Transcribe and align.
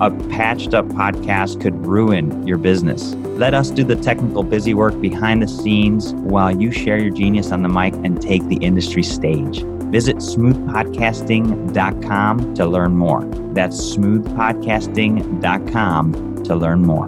A 0.00 0.10
patched 0.10 0.74
up 0.74 0.86
podcast 0.86 1.60
could 1.60 1.86
ruin 1.86 2.44
your 2.44 2.58
business. 2.58 3.14
Let 3.14 3.54
us 3.54 3.70
do 3.70 3.84
the 3.84 3.94
technical 3.94 4.42
busy 4.42 4.74
work 4.74 5.00
behind 5.00 5.40
the 5.40 5.46
scenes 5.46 6.14
while 6.14 6.50
you 6.50 6.72
share 6.72 6.98
your 6.98 7.14
genius 7.14 7.52
on 7.52 7.62
the 7.62 7.68
mic 7.68 7.94
and 7.94 8.20
take 8.20 8.44
the 8.48 8.56
industry 8.56 9.04
stage. 9.04 9.62
Visit 9.92 10.16
smoothpodcasting.com 10.16 12.54
to 12.54 12.66
learn 12.66 12.96
more. 12.96 13.24
That's 13.54 13.76
smoothpodcasting.com 13.96 16.42
to 16.42 16.56
learn 16.56 16.82
more. 16.82 17.06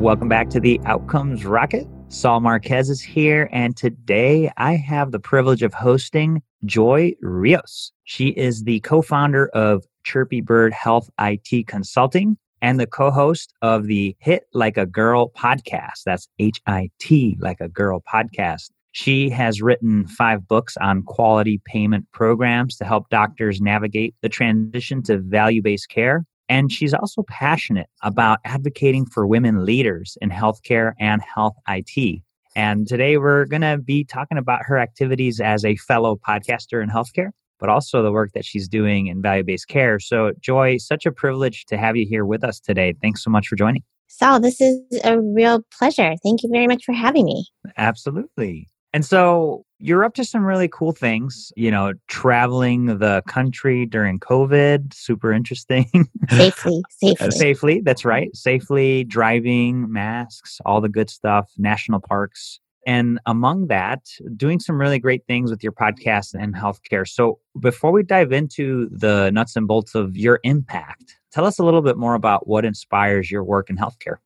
Welcome 0.00 0.30
back 0.30 0.48
to 0.50 0.60
the 0.60 0.80
Outcomes 0.86 1.44
Rocket. 1.44 1.86
Saul 2.08 2.40
Marquez 2.40 2.88
is 2.88 3.02
here, 3.02 3.50
and 3.52 3.76
today 3.76 4.50
I 4.56 4.76
have 4.76 5.12
the 5.12 5.20
privilege 5.20 5.62
of 5.62 5.74
hosting 5.74 6.40
Joy 6.64 7.12
Rios. 7.20 7.92
She 8.04 8.28
is 8.28 8.64
the 8.64 8.80
co 8.80 9.02
founder 9.02 9.48
of 9.48 9.84
Chirpy 10.04 10.40
Bird 10.40 10.72
Health 10.72 11.10
IT 11.20 11.66
Consulting 11.66 12.36
and 12.60 12.80
the 12.80 12.86
co 12.86 13.10
host 13.10 13.52
of 13.62 13.86
the 13.86 14.16
Hit 14.18 14.44
Like 14.52 14.76
a 14.76 14.86
Girl 14.86 15.30
podcast. 15.30 16.02
That's 16.04 16.28
H 16.38 16.60
I 16.66 16.90
T 16.98 17.36
Like 17.40 17.60
a 17.60 17.68
Girl 17.68 18.02
podcast. 18.12 18.70
She 18.92 19.30
has 19.30 19.62
written 19.62 20.06
five 20.08 20.48
books 20.48 20.76
on 20.80 21.02
quality 21.02 21.60
payment 21.64 22.06
programs 22.12 22.76
to 22.76 22.84
help 22.84 23.10
doctors 23.10 23.60
navigate 23.60 24.14
the 24.22 24.28
transition 24.28 25.02
to 25.04 25.18
value 25.18 25.62
based 25.62 25.88
care. 25.88 26.24
And 26.48 26.72
she's 26.72 26.94
also 26.94 27.22
passionate 27.24 27.88
about 28.02 28.38
advocating 28.44 29.04
for 29.04 29.26
women 29.26 29.66
leaders 29.66 30.16
in 30.22 30.30
healthcare 30.30 30.94
and 30.98 31.22
health 31.22 31.54
IT. 31.68 32.22
And 32.58 32.88
today 32.88 33.18
we're 33.18 33.44
going 33.44 33.62
to 33.62 33.78
be 33.78 34.02
talking 34.02 34.36
about 34.36 34.62
her 34.64 34.78
activities 34.78 35.38
as 35.38 35.64
a 35.64 35.76
fellow 35.76 36.16
podcaster 36.16 36.82
in 36.82 36.88
healthcare, 36.90 37.30
but 37.60 37.68
also 37.68 38.02
the 38.02 38.10
work 38.10 38.32
that 38.34 38.44
she's 38.44 38.66
doing 38.66 39.06
in 39.06 39.22
value 39.22 39.44
based 39.44 39.68
care. 39.68 40.00
So, 40.00 40.32
Joy, 40.40 40.78
such 40.78 41.06
a 41.06 41.12
privilege 41.12 41.66
to 41.66 41.78
have 41.78 41.94
you 41.94 42.04
here 42.04 42.24
with 42.24 42.42
us 42.42 42.58
today. 42.58 42.96
Thanks 43.00 43.22
so 43.22 43.30
much 43.30 43.46
for 43.46 43.54
joining. 43.54 43.84
Saul, 44.08 44.40
this 44.40 44.60
is 44.60 44.80
a 45.04 45.20
real 45.20 45.60
pleasure. 45.78 46.14
Thank 46.24 46.42
you 46.42 46.48
very 46.52 46.66
much 46.66 46.82
for 46.84 46.92
having 46.92 47.26
me. 47.26 47.46
Absolutely. 47.76 48.66
And 48.92 49.04
so 49.04 49.64
you're 49.78 50.04
up 50.04 50.14
to 50.14 50.24
some 50.24 50.44
really 50.44 50.68
cool 50.68 50.92
things, 50.92 51.52
you 51.56 51.70
know, 51.70 51.92
traveling 52.08 52.98
the 52.98 53.22
country 53.28 53.86
during 53.86 54.18
COVID, 54.18 54.94
super 54.94 55.32
interesting. 55.32 56.08
Safely, 56.30 56.82
uh, 57.00 57.06
safely. 57.06 57.30
safely, 57.30 57.80
that's 57.80 58.04
right. 58.04 58.34
Safely 58.34 59.04
driving, 59.04 59.92
masks, 59.92 60.58
all 60.64 60.80
the 60.80 60.88
good 60.88 61.10
stuff, 61.10 61.50
national 61.58 62.00
parks. 62.00 62.60
And 62.86 63.20
among 63.26 63.66
that, 63.66 64.00
doing 64.34 64.58
some 64.60 64.80
really 64.80 64.98
great 64.98 65.26
things 65.26 65.50
with 65.50 65.62
your 65.62 65.72
podcast 65.72 66.32
and 66.32 66.54
healthcare. 66.54 67.06
So 67.06 67.38
before 67.60 67.92
we 67.92 68.02
dive 68.02 68.32
into 68.32 68.88
the 68.90 69.30
nuts 69.30 69.56
and 69.56 69.68
bolts 69.68 69.94
of 69.94 70.16
your 70.16 70.40
impact, 70.42 71.18
tell 71.30 71.44
us 71.44 71.58
a 71.58 71.64
little 71.64 71.82
bit 71.82 71.98
more 71.98 72.14
about 72.14 72.48
what 72.48 72.64
inspires 72.64 73.30
your 73.30 73.44
work 73.44 73.68
in 73.68 73.76
healthcare. 73.76 74.16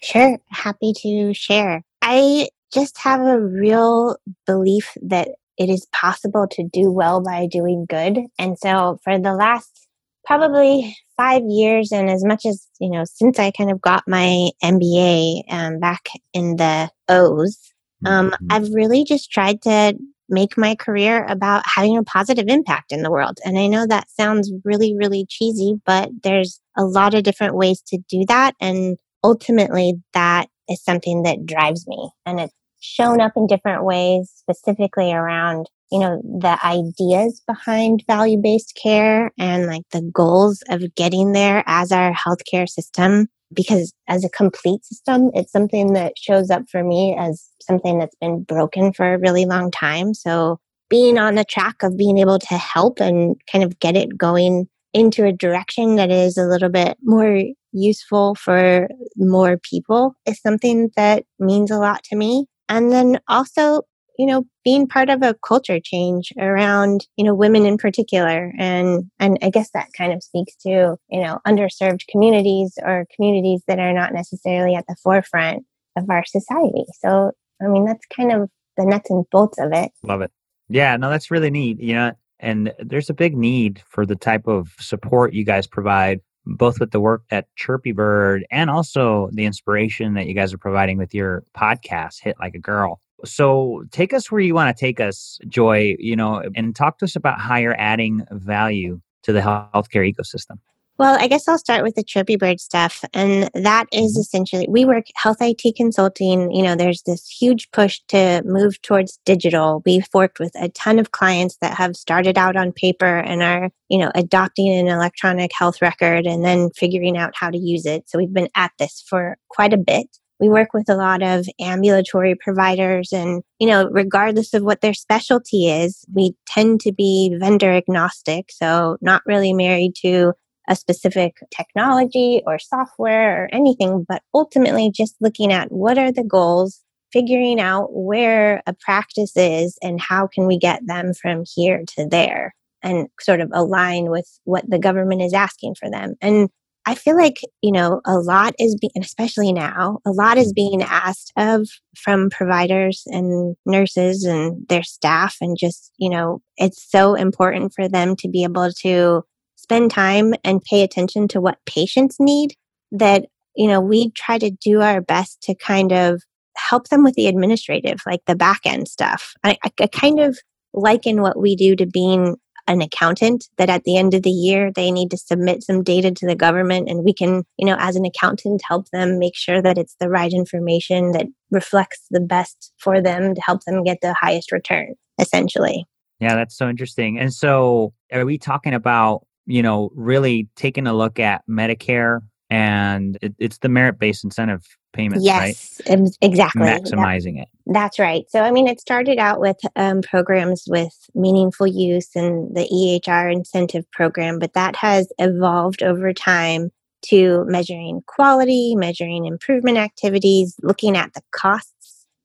Sure, 0.00 0.38
happy 0.50 0.92
to 0.98 1.34
share. 1.34 1.82
I 2.00 2.48
just 2.72 2.98
have 2.98 3.20
a 3.20 3.40
real 3.40 4.16
belief 4.46 4.92
that 5.02 5.28
it 5.58 5.68
is 5.68 5.86
possible 5.92 6.46
to 6.50 6.68
do 6.72 6.90
well 6.90 7.22
by 7.22 7.46
doing 7.46 7.86
good. 7.88 8.18
And 8.38 8.58
so 8.58 8.98
for 9.04 9.18
the 9.18 9.34
last 9.34 9.88
probably 10.24 10.96
five 11.16 11.42
years, 11.46 11.92
and 11.92 12.08
as 12.08 12.24
much 12.24 12.46
as, 12.46 12.66
you 12.80 12.90
know, 12.90 13.04
since 13.04 13.38
I 13.38 13.50
kind 13.50 13.70
of 13.70 13.80
got 13.80 14.04
my 14.06 14.50
MBA 14.62 15.42
um, 15.50 15.78
back 15.78 16.08
in 16.32 16.56
the 16.56 16.90
O's, 17.08 17.58
um, 18.06 18.30
mm-hmm. 18.30 18.46
I've 18.50 18.72
really 18.72 19.04
just 19.04 19.30
tried 19.30 19.62
to 19.62 19.94
make 20.28 20.56
my 20.56 20.74
career 20.74 21.24
about 21.26 21.62
having 21.66 21.96
a 21.96 22.02
positive 22.02 22.46
impact 22.48 22.90
in 22.90 23.02
the 23.02 23.10
world. 23.10 23.38
And 23.44 23.58
I 23.58 23.66
know 23.66 23.86
that 23.86 24.10
sounds 24.10 24.50
really, 24.64 24.96
really 24.96 25.26
cheesy, 25.28 25.74
but 25.84 26.10
there's 26.22 26.60
a 26.76 26.84
lot 26.84 27.14
of 27.14 27.22
different 27.22 27.54
ways 27.54 27.82
to 27.88 27.98
do 28.08 28.24
that. 28.28 28.54
And 28.60 28.98
ultimately, 29.22 29.94
that 30.14 30.48
is 30.68 30.82
something 30.82 31.24
that 31.24 31.44
drives 31.44 31.86
me. 31.86 32.10
And 32.24 32.40
it's 32.40 32.54
shown 32.82 33.20
up 33.20 33.32
in 33.36 33.46
different 33.46 33.84
ways, 33.84 34.30
specifically 34.34 35.12
around, 35.12 35.70
you 35.90 36.00
know, 36.00 36.20
the 36.22 36.58
ideas 36.64 37.40
behind 37.46 38.04
value 38.06 38.38
based 38.42 38.78
care 38.82 39.32
and 39.38 39.66
like 39.66 39.82
the 39.92 40.02
goals 40.12 40.62
of 40.68 40.94
getting 40.94 41.32
there 41.32 41.62
as 41.66 41.92
our 41.92 42.12
healthcare 42.12 42.68
system. 42.68 43.28
Because 43.54 43.92
as 44.08 44.24
a 44.24 44.30
complete 44.30 44.84
system, 44.84 45.30
it's 45.34 45.52
something 45.52 45.92
that 45.92 46.14
shows 46.16 46.50
up 46.50 46.62
for 46.70 46.82
me 46.82 47.14
as 47.18 47.48
something 47.60 47.98
that's 47.98 48.16
been 48.20 48.42
broken 48.42 48.92
for 48.92 49.14
a 49.14 49.18
really 49.18 49.44
long 49.44 49.70
time. 49.70 50.14
So 50.14 50.58
being 50.88 51.18
on 51.18 51.34
the 51.34 51.44
track 51.44 51.82
of 51.82 51.96
being 51.96 52.18
able 52.18 52.38
to 52.38 52.54
help 52.54 52.98
and 52.98 53.36
kind 53.50 53.62
of 53.62 53.78
get 53.78 53.94
it 53.94 54.16
going 54.16 54.68
into 54.94 55.24
a 55.24 55.32
direction 55.32 55.96
that 55.96 56.10
is 56.10 56.36
a 56.36 56.46
little 56.46 56.68
bit 56.68 56.96
more 57.02 57.42
useful 57.72 58.34
for 58.34 58.88
more 59.16 59.58
people 59.58 60.14
is 60.26 60.40
something 60.40 60.90
that 60.96 61.24
means 61.38 61.70
a 61.70 61.78
lot 61.78 62.02
to 62.04 62.16
me. 62.16 62.46
And 62.68 62.92
then 62.92 63.20
also, 63.28 63.82
you 64.18 64.26
know, 64.26 64.44
being 64.64 64.86
part 64.86 65.10
of 65.10 65.22
a 65.22 65.34
culture 65.46 65.80
change 65.82 66.32
around, 66.38 67.06
you 67.16 67.24
know, 67.24 67.34
women 67.34 67.64
in 67.66 67.78
particular. 67.78 68.52
And, 68.58 69.10
and 69.18 69.38
I 69.42 69.50
guess 69.50 69.70
that 69.72 69.88
kind 69.96 70.12
of 70.12 70.22
speaks 70.22 70.54
to, 70.62 70.96
you 71.08 71.20
know, 71.20 71.40
underserved 71.46 72.06
communities 72.08 72.78
or 72.82 73.06
communities 73.16 73.62
that 73.68 73.78
are 73.78 73.92
not 73.92 74.12
necessarily 74.12 74.74
at 74.74 74.86
the 74.86 74.96
forefront 75.02 75.64
of 75.96 76.08
our 76.08 76.24
society. 76.24 76.84
So, 77.00 77.32
I 77.62 77.68
mean, 77.68 77.84
that's 77.84 78.06
kind 78.14 78.32
of 78.32 78.48
the 78.76 78.84
nuts 78.84 79.10
and 79.10 79.24
bolts 79.30 79.58
of 79.58 79.72
it. 79.72 79.90
Love 80.02 80.22
it. 80.22 80.30
Yeah, 80.68 80.96
no, 80.96 81.10
that's 81.10 81.30
really 81.30 81.50
neat. 81.50 81.80
You 81.80 81.94
know, 81.94 82.12
and 82.40 82.72
there's 82.78 83.10
a 83.10 83.14
big 83.14 83.36
need 83.36 83.82
for 83.88 84.06
the 84.06 84.16
type 84.16 84.46
of 84.46 84.70
support 84.78 85.32
you 85.32 85.44
guys 85.44 85.66
provide 85.66 86.20
both 86.46 86.80
with 86.80 86.90
the 86.90 87.00
work 87.00 87.22
at 87.30 87.46
Chirpy 87.56 87.92
Bird 87.92 88.46
and 88.50 88.70
also 88.70 89.30
the 89.32 89.44
inspiration 89.44 90.14
that 90.14 90.26
you 90.26 90.34
guys 90.34 90.52
are 90.52 90.58
providing 90.58 90.98
with 90.98 91.14
your 91.14 91.44
podcast, 91.56 92.22
Hit 92.22 92.36
Like 92.40 92.54
a 92.54 92.58
Girl. 92.58 93.00
So 93.24 93.84
take 93.92 94.12
us 94.12 94.30
where 94.30 94.40
you 94.40 94.54
want 94.54 94.76
to 94.76 94.80
take 94.80 94.98
us, 94.98 95.38
Joy, 95.46 95.94
you 95.98 96.16
know, 96.16 96.42
and 96.56 96.74
talk 96.74 96.98
to 96.98 97.04
us 97.04 97.14
about 97.14 97.40
how 97.40 97.56
you're 97.56 97.80
adding 97.80 98.26
value 98.32 99.00
to 99.22 99.32
the 99.32 99.40
healthcare 99.40 100.12
ecosystem. 100.12 100.58
Well, 100.98 101.16
I 101.18 101.26
guess 101.26 101.48
I'll 101.48 101.58
start 101.58 101.82
with 101.82 101.94
the 101.94 102.04
Chirpy 102.04 102.36
Bird 102.36 102.60
stuff. 102.60 103.02
And 103.14 103.50
that 103.54 103.86
is 103.92 104.12
mm-hmm. 104.12 104.20
essentially, 104.20 104.66
we 104.68 104.84
work 104.84 105.06
health 105.16 105.38
IT 105.40 105.74
consulting. 105.76 106.52
You 106.52 106.62
know, 106.62 106.76
there's 106.76 107.02
this 107.02 107.26
huge 107.28 107.70
push 107.72 108.00
to 108.08 108.42
move 108.44 108.80
towards 108.82 109.18
digital. 109.24 109.82
We've 109.86 110.06
worked 110.12 110.38
with 110.38 110.52
a 110.54 110.68
ton 110.68 110.98
of 110.98 111.10
clients 111.10 111.56
that 111.60 111.76
have 111.76 111.96
started 111.96 112.36
out 112.36 112.56
on 112.56 112.72
paper 112.72 113.18
and 113.18 113.42
are, 113.42 113.70
you 113.88 113.98
know, 113.98 114.12
adopting 114.14 114.72
an 114.72 114.88
electronic 114.88 115.50
health 115.54 115.80
record 115.80 116.26
and 116.26 116.44
then 116.44 116.70
figuring 116.76 117.16
out 117.16 117.32
how 117.34 117.50
to 117.50 117.58
use 117.58 117.86
it. 117.86 118.08
So 118.08 118.18
we've 118.18 118.32
been 118.32 118.50
at 118.54 118.72
this 118.78 119.02
for 119.08 119.38
quite 119.48 119.72
a 119.72 119.78
bit. 119.78 120.06
We 120.40 120.48
work 120.48 120.74
with 120.74 120.88
a 120.88 120.96
lot 120.96 121.22
of 121.22 121.46
ambulatory 121.60 122.34
providers 122.34 123.12
and, 123.12 123.42
you 123.60 123.66
know, 123.68 123.88
regardless 123.90 124.52
of 124.54 124.64
what 124.64 124.80
their 124.80 124.94
specialty 124.94 125.70
is, 125.70 126.04
we 126.12 126.34
tend 126.46 126.80
to 126.80 126.92
be 126.92 127.36
vendor 127.40 127.72
agnostic. 127.72 128.50
So 128.50 128.98
not 129.00 129.22
really 129.24 129.52
married 129.52 129.94
to 130.02 130.34
a 130.68 130.76
specific 130.76 131.36
technology 131.50 132.42
or 132.46 132.58
software 132.58 133.44
or 133.44 133.48
anything, 133.52 134.04
but 134.08 134.22
ultimately 134.34 134.90
just 134.94 135.16
looking 135.20 135.52
at 135.52 135.72
what 135.72 135.98
are 135.98 136.12
the 136.12 136.24
goals, 136.24 136.80
figuring 137.12 137.60
out 137.60 137.88
where 137.92 138.62
a 138.66 138.74
practice 138.74 139.36
is 139.36 139.76
and 139.82 140.00
how 140.00 140.26
can 140.26 140.46
we 140.46 140.58
get 140.58 140.86
them 140.86 141.12
from 141.14 141.44
here 141.54 141.82
to 141.96 142.06
there 142.06 142.54
and 142.82 143.08
sort 143.20 143.40
of 143.40 143.50
align 143.52 144.10
with 144.10 144.26
what 144.44 144.68
the 144.68 144.78
government 144.78 145.22
is 145.22 145.32
asking 145.32 145.74
for 145.74 145.90
them. 145.90 146.14
And 146.20 146.48
I 146.84 146.96
feel 146.96 147.16
like, 147.16 147.40
you 147.62 147.70
know, 147.70 148.00
a 148.04 148.16
lot 148.16 148.54
is 148.58 148.76
being, 148.80 148.90
especially 149.00 149.52
now, 149.52 149.98
a 150.04 150.10
lot 150.10 150.36
is 150.36 150.52
being 150.52 150.82
asked 150.82 151.32
of 151.36 151.68
from 151.96 152.28
providers 152.28 153.04
and 153.06 153.54
nurses 153.64 154.24
and 154.24 154.66
their 154.68 154.82
staff. 154.82 155.36
And 155.40 155.56
just, 155.56 155.92
you 155.98 156.10
know, 156.10 156.40
it's 156.56 156.90
so 156.90 157.14
important 157.14 157.72
for 157.72 157.88
them 157.88 158.16
to 158.16 158.28
be 158.28 158.42
able 158.42 158.70
to 158.80 159.22
spend 159.62 159.90
time 159.90 160.34
and 160.44 160.62
pay 160.62 160.82
attention 160.82 161.28
to 161.28 161.40
what 161.40 161.64
patients 161.66 162.16
need 162.18 162.54
that 162.90 163.26
you 163.56 163.68
know 163.68 163.80
we 163.80 164.10
try 164.10 164.38
to 164.38 164.50
do 164.50 164.80
our 164.80 165.00
best 165.00 165.40
to 165.42 165.54
kind 165.54 165.92
of 165.92 166.22
help 166.56 166.88
them 166.88 167.02
with 167.02 167.14
the 167.14 167.26
administrative 167.26 168.00
like 168.06 168.20
the 168.26 168.36
back 168.36 168.60
end 168.64 168.86
stuff 168.88 169.32
I, 169.42 169.56
I, 169.64 169.86
kind 169.86 170.20
of 170.20 170.38
liken 170.74 171.22
what 171.22 171.38
we 171.38 171.56
do 171.56 171.76
to 171.76 171.86
being 171.86 172.36
an 172.66 172.80
accountant 172.80 173.48
that 173.58 173.68
at 173.68 173.84
the 173.84 173.96
end 173.96 174.14
of 174.14 174.22
the 174.22 174.30
year 174.30 174.70
they 174.74 174.90
need 174.90 175.10
to 175.10 175.16
submit 175.16 175.62
some 175.62 175.82
data 175.82 176.10
to 176.10 176.26
the 176.26 176.36
government 176.36 176.88
and 176.88 177.04
we 177.04 177.12
can, 177.12 177.42
you 177.58 177.66
know, 177.66 177.76
as 177.78 177.96
an 177.96 178.04
accountant 178.04 178.62
help 178.66 178.88
them 178.90 179.18
make 179.18 179.36
sure 179.36 179.60
that 179.60 179.78
it's 179.78 179.96
the 179.98 180.08
right 180.08 180.32
information 180.32 181.12
that 181.12 181.26
reflects 181.50 182.06
the 182.10 182.20
best 182.20 182.72
for 182.78 183.00
them 183.00 183.34
to 183.34 183.40
help 183.40 183.64
them 183.64 183.82
get 183.82 183.98
the 184.00 184.14
highest 184.14 184.52
return 184.52 184.94
essentially. 185.20 185.84
Yeah, 186.20 186.36
that's 186.36 186.56
so 186.56 186.68
interesting. 186.68 187.18
And 187.18 187.32
so 187.32 187.92
are 188.12 188.24
we 188.24 188.38
talking 188.38 188.74
about, 188.74 189.26
you 189.46 189.62
know, 189.62 189.90
really 189.94 190.48
taking 190.56 190.86
a 190.86 190.94
look 190.94 191.18
at 191.18 191.42
Medicare 191.48 192.20
and 192.50 193.18
it, 193.22 193.34
it's 193.38 193.58
the 193.58 193.68
merit 193.68 193.98
based 193.98 194.24
incentive 194.24 194.66
payments, 194.92 195.24
yes, 195.24 195.80
right? 195.88 196.10
exactly. 196.20 196.62
Maximizing 196.62 197.36
that, 197.36 197.42
it. 197.42 197.48
That's 197.66 197.98
right. 197.98 198.24
So, 198.28 198.42
I 198.42 198.50
mean, 198.50 198.68
it 198.68 198.80
started 198.80 199.18
out 199.18 199.40
with 199.40 199.56
um, 199.74 200.02
programs 200.02 200.64
with 200.68 200.92
meaningful 201.14 201.66
use 201.66 202.10
and 202.14 202.54
the 202.54 202.68
EHR 202.70 203.32
incentive 203.32 203.90
program, 203.90 204.38
but 204.38 204.52
that 204.52 204.76
has 204.76 205.10
evolved 205.18 205.82
over 205.82 206.12
time 206.12 206.70
to 207.06 207.44
measuring 207.46 208.02
quality, 208.06 208.74
measuring 208.76 209.24
improvement 209.24 209.78
activities, 209.78 210.54
looking 210.62 210.96
at 210.96 211.12
the 211.14 211.22
costs, 211.32 211.81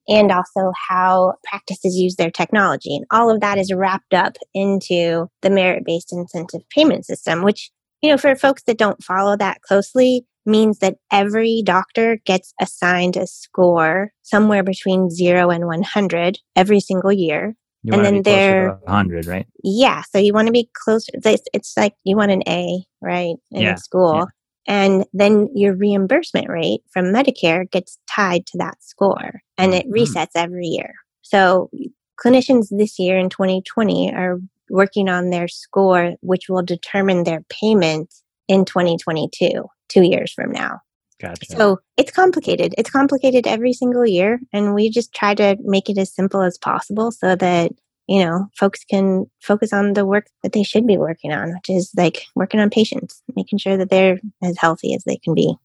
and 0.07 0.31
also 0.31 0.71
how 0.89 1.33
practices 1.43 1.95
use 1.95 2.15
their 2.15 2.31
technology. 2.31 2.95
And 2.95 3.05
all 3.11 3.29
of 3.29 3.41
that 3.41 3.57
is 3.57 3.73
wrapped 3.73 4.13
up 4.13 4.37
into 4.53 5.27
the 5.41 5.49
merit 5.49 5.83
based 5.85 6.13
incentive 6.13 6.61
payment 6.69 7.05
system, 7.05 7.43
which 7.43 7.71
you 8.01 8.09
know, 8.09 8.17
for 8.17 8.35
folks 8.35 8.63
that 8.63 8.77
don't 8.77 9.03
follow 9.03 9.35
that 9.37 9.61
closely, 9.61 10.25
means 10.45 10.79
that 10.79 10.95
every 11.11 11.61
doctor 11.65 12.19
gets 12.25 12.53
assigned 12.61 13.17
a 13.17 13.27
score 13.27 14.11
somewhere 14.23 14.63
between 14.63 15.09
zero 15.09 15.49
and 15.49 15.65
100 15.65 16.39
every 16.55 16.79
single 16.79 17.11
year. 17.11 17.55
You 17.83 17.93
and 17.93 18.05
then 18.05 18.21
they're 18.23 18.79
100, 18.83 19.27
right? 19.27 19.45
Yeah. 19.63 20.03
So 20.11 20.17
you 20.17 20.33
want 20.33 20.47
to 20.47 20.51
be 20.51 20.69
closer. 20.73 21.11
It's, 21.13 21.43
it's 21.53 21.73
like 21.77 21.93
you 22.03 22.15
want 22.15 22.31
an 22.31 22.43
A, 22.47 22.83
right, 23.01 23.35
in 23.51 23.61
Yeah, 23.61 23.75
school. 23.75 24.15
yeah. 24.15 24.25
And 24.67 25.05
then 25.13 25.49
your 25.55 25.73
reimbursement 25.75 26.49
rate 26.49 26.81
from 26.91 27.05
Medicare 27.05 27.69
gets 27.69 27.97
tied 28.09 28.45
to 28.47 28.57
that 28.57 28.83
score 28.83 29.41
and 29.57 29.73
it 29.73 29.87
Mhm. 29.87 29.93
resets 29.93 30.35
every 30.35 30.67
year. 30.67 30.93
So 31.21 31.69
clinicians 32.23 32.67
this 32.69 32.99
year 32.99 33.17
in 33.17 33.29
2020 33.29 34.13
are 34.13 34.39
working 34.69 35.07
on 35.07 35.29
their 35.29 35.47
score, 35.47 36.13
which 36.21 36.49
will 36.49 36.63
determine 36.63 37.23
their 37.23 37.43
payment 37.49 38.13
in 38.47 38.65
2022, 38.65 39.65
two 39.87 40.03
years 40.03 40.33
from 40.33 40.51
now. 40.51 40.79
Gotcha. 41.19 41.55
So 41.55 41.79
it's 41.95 42.11
complicated. 42.11 42.75
It's 42.77 42.89
complicated 42.89 43.47
every 43.47 43.73
single 43.73 44.05
year. 44.05 44.39
And 44.53 44.75
we 44.75 44.89
just 44.89 45.13
try 45.13 45.33
to 45.35 45.57
make 45.61 45.89
it 45.89 45.97
as 45.97 46.13
simple 46.13 46.41
as 46.41 46.57
possible 46.57 47.11
so 47.11 47.35
that, 47.35 47.71
you 48.07 48.23
know, 48.23 48.47
folks 48.55 48.83
can 48.83 49.25
focus 49.41 49.73
on 49.73 49.93
the 49.93 50.05
work 50.05 50.27
that 50.43 50.53
they 50.53 50.63
should 50.63 50.87
be 50.87 50.97
working 50.97 51.33
on, 51.33 51.53
which 51.53 51.69
is 51.69 51.91
like 51.97 52.23
working 52.35 52.59
on 52.59 52.69
patients, 52.69 53.21
making 53.35 53.59
sure 53.59 53.77
that 53.77 53.89
they're 53.89 54.19
as 54.43 54.57
healthy 54.57 54.93
as 54.93 55.03
they 55.05 55.17
can 55.17 55.33
be. 55.33 55.55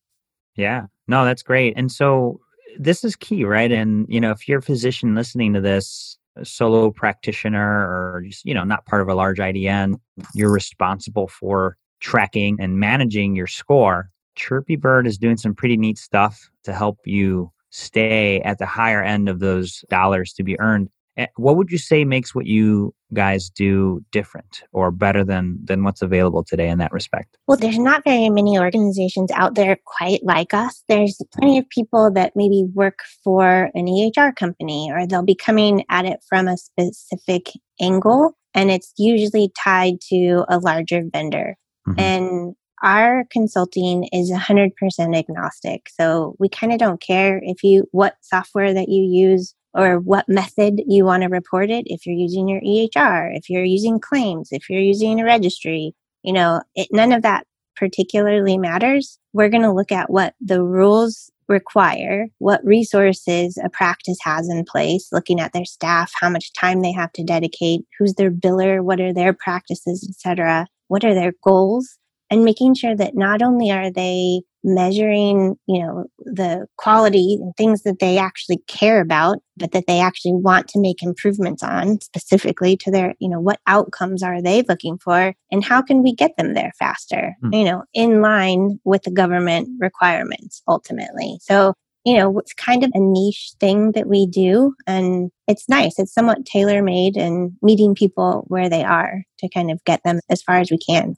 Yeah. 0.56 0.86
No, 1.08 1.24
that's 1.24 1.42
great. 1.42 1.74
And 1.76 1.90
so 1.90 2.40
this 2.78 3.04
is 3.04 3.16
key, 3.16 3.44
right? 3.44 3.70
And, 3.70 4.06
you 4.08 4.20
know, 4.20 4.30
if 4.30 4.48
you're 4.48 4.58
a 4.58 4.62
physician 4.62 5.14
listening 5.14 5.52
to 5.54 5.60
this, 5.60 6.18
solo 6.42 6.90
practitioner 6.90 7.60
or 7.62 8.22
just, 8.26 8.44
you 8.44 8.54
know, 8.54 8.64
not 8.64 8.86
part 8.86 9.02
of 9.02 9.08
a 9.08 9.14
large 9.14 9.38
IDN, 9.38 10.00
you're 10.34 10.52
responsible 10.52 11.28
for 11.28 11.76
tracking 12.00 12.56
and 12.58 12.78
managing 12.78 13.36
your 13.36 13.46
score. 13.46 14.10
Chirpy 14.34 14.76
Bird 14.76 15.06
is 15.06 15.18
doing 15.18 15.36
some 15.36 15.54
pretty 15.54 15.76
neat 15.76 15.98
stuff 15.98 16.50
to 16.64 16.72
help 16.72 16.98
you 17.04 17.52
stay 17.70 18.40
at 18.40 18.58
the 18.58 18.66
higher 18.66 19.02
end 19.02 19.28
of 19.28 19.40
those 19.40 19.84
dollars 19.90 20.32
to 20.34 20.42
be 20.42 20.58
earned. 20.58 20.88
Eh, 21.16 21.26
What 21.36 21.56
would 21.56 21.70
you 21.70 21.78
say 21.78 22.04
makes 22.04 22.34
what 22.34 22.46
you 22.46 22.94
guys 23.12 23.50
do 23.50 24.00
different 24.12 24.62
or 24.72 24.90
better 24.90 25.24
than 25.24 25.58
than 25.62 25.84
what's 25.84 26.00
available 26.00 26.42
today 26.42 26.68
in 26.68 26.78
that 26.78 26.92
respect? 26.92 27.36
Well, 27.46 27.58
there's 27.58 27.78
not 27.78 28.02
very 28.04 28.30
many 28.30 28.58
organizations 28.58 29.30
out 29.32 29.54
there 29.54 29.76
quite 29.84 30.24
like 30.24 30.54
us. 30.54 30.82
There's 30.88 31.20
plenty 31.34 31.58
of 31.58 31.68
people 31.68 32.10
that 32.12 32.32
maybe 32.34 32.64
work 32.74 33.00
for 33.22 33.70
an 33.74 33.86
EHR 33.86 34.34
company 34.34 34.90
or 34.90 35.06
they'll 35.06 35.22
be 35.22 35.34
coming 35.34 35.84
at 35.90 36.06
it 36.06 36.20
from 36.28 36.48
a 36.48 36.56
specific 36.56 37.50
angle, 37.80 38.32
and 38.54 38.70
it's 38.70 38.92
usually 38.96 39.50
tied 39.62 40.00
to 40.08 40.44
a 40.48 40.58
larger 40.58 41.02
vendor. 41.12 41.56
Mhm. 41.88 42.00
And 42.00 42.54
our 42.82 43.24
consulting 43.30 44.04
is 44.12 44.30
100% 44.30 45.14
agnostic. 45.14 45.88
So 45.90 46.34
we 46.40 46.48
kind 46.48 46.72
of 46.72 46.78
don't 46.78 47.00
care 47.00 47.40
if 47.44 47.62
you 47.62 47.84
what 47.92 48.16
software 48.22 48.74
that 48.74 48.88
you 48.88 49.02
use 49.04 49.54
or 49.74 49.98
what 49.98 50.28
method 50.28 50.82
you 50.86 51.04
want 51.04 51.22
to 51.22 51.28
report 51.28 51.70
it. 51.70 51.84
If 51.86 52.06
you're 52.06 52.16
using 52.16 52.48
your 52.48 52.60
EHR, 52.60 53.36
if 53.36 53.48
you're 53.48 53.64
using 53.64 54.00
claims, 54.00 54.48
if 54.52 54.68
you're 54.68 54.80
using 54.80 55.20
a 55.20 55.24
registry, 55.24 55.94
you 56.22 56.32
know, 56.32 56.62
it, 56.74 56.88
none 56.92 57.12
of 57.12 57.22
that 57.22 57.46
particularly 57.76 58.58
matters. 58.58 59.18
We're 59.32 59.48
going 59.48 59.62
to 59.62 59.72
look 59.72 59.92
at 59.92 60.10
what 60.10 60.34
the 60.40 60.62
rules 60.62 61.30
require, 61.48 62.28
what 62.38 62.64
resources 62.64 63.58
a 63.62 63.68
practice 63.68 64.18
has 64.22 64.48
in 64.48 64.64
place, 64.64 65.08
looking 65.10 65.40
at 65.40 65.52
their 65.52 65.64
staff, 65.64 66.12
how 66.14 66.30
much 66.30 66.52
time 66.52 66.82
they 66.82 66.92
have 66.92 67.12
to 67.12 67.24
dedicate, 67.24 67.80
who's 67.98 68.14
their 68.14 68.30
biller, 68.30 68.82
what 68.82 69.00
are 69.00 69.12
their 69.12 69.32
practices, 69.32 70.06
etc. 70.08 70.66
What 70.88 71.04
are 71.04 71.14
their 71.14 71.32
goals? 71.42 71.98
and 72.32 72.46
making 72.46 72.74
sure 72.74 72.96
that 72.96 73.14
not 73.14 73.42
only 73.42 73.70
are 73.70 73.90
they 73.90 74.40
measuring, 74.64 75.56
you 75.66 75.80
know, 75.80 76.04
the 76.18 76.66
quality 76.76 77.38
and 77.40 77.54
things 77.56 77.82
that 77.82 77.98
they 77.98 78.18
actually 78.18 78.58
care 78.68 79.00
about, 79.00 79.38
but 79.56 79.72
that 79.72 79.86
they 79.86 80.00
actually 80.00 80.34
want 80.34 80.68
to 80.68 80.80
make 80.80 81.02
improvements 81.02 81.62
on 81.62 82.00
specifically 82.00 82.76
to 82.76 82.90
their, 82.90 83.14
you 83.18 83.28
know, 83.28 83.40
what 83.40 83.60
outcomes 83.66 84.22
are 84.22 84.40
they 84.40 84.62
looking 84.62 84.98
for 84.98 85.34
and 85.50 85.64
how 85.64 85.82
can 85.82 86.02
we 86.02 86.14
get 86.14 86.36
them 86.36 86.54
there 86.54 86.72
faster, 86.78 87.34
Hmm. 87.42 87.54
you 87.54 87.64
know, 87.64 87.82
in 87.92 88.20
line 88.20 88.78
with 88.84 89.02
the 89.02 89.10
government 89.10 89.68
requirements 89.80 90.62
ultimately. 90.68 91.38
So, 91.40 91.74
you 92.04 92.16
know, 92.16 92.38
it's 92.38 92.54
kind 92.54 92.82
of 92.84 92.90
a 92.94 93.00
niche 93.00 93.52
thing 93.60 93.92
that 93.92 94.08
we 94.08 94.26
do 94.26 94.74
and 94.86 95.30
it's 95.46 95.68
nice. 95.68 95.98
It's 95.98 96.14
somewhat 96.14 96.44
tailor 96.44 96.82
made 96.82 97.16
and 97.16 97.52
meeting 97.62 97.94
people 97.94 98.44
where 98.48 98.68
they 98.68 98.82
are 98.84 99.22
to 99.38 99.48
kind 99.48 99.70
of 99.70 99.82
get 99.84 100.02
them 100.04 100.20
as 100.28 100.42
far 100.42 100.58
as 100.58 100.70
we 100.70 100.78
can. 100.78 101.16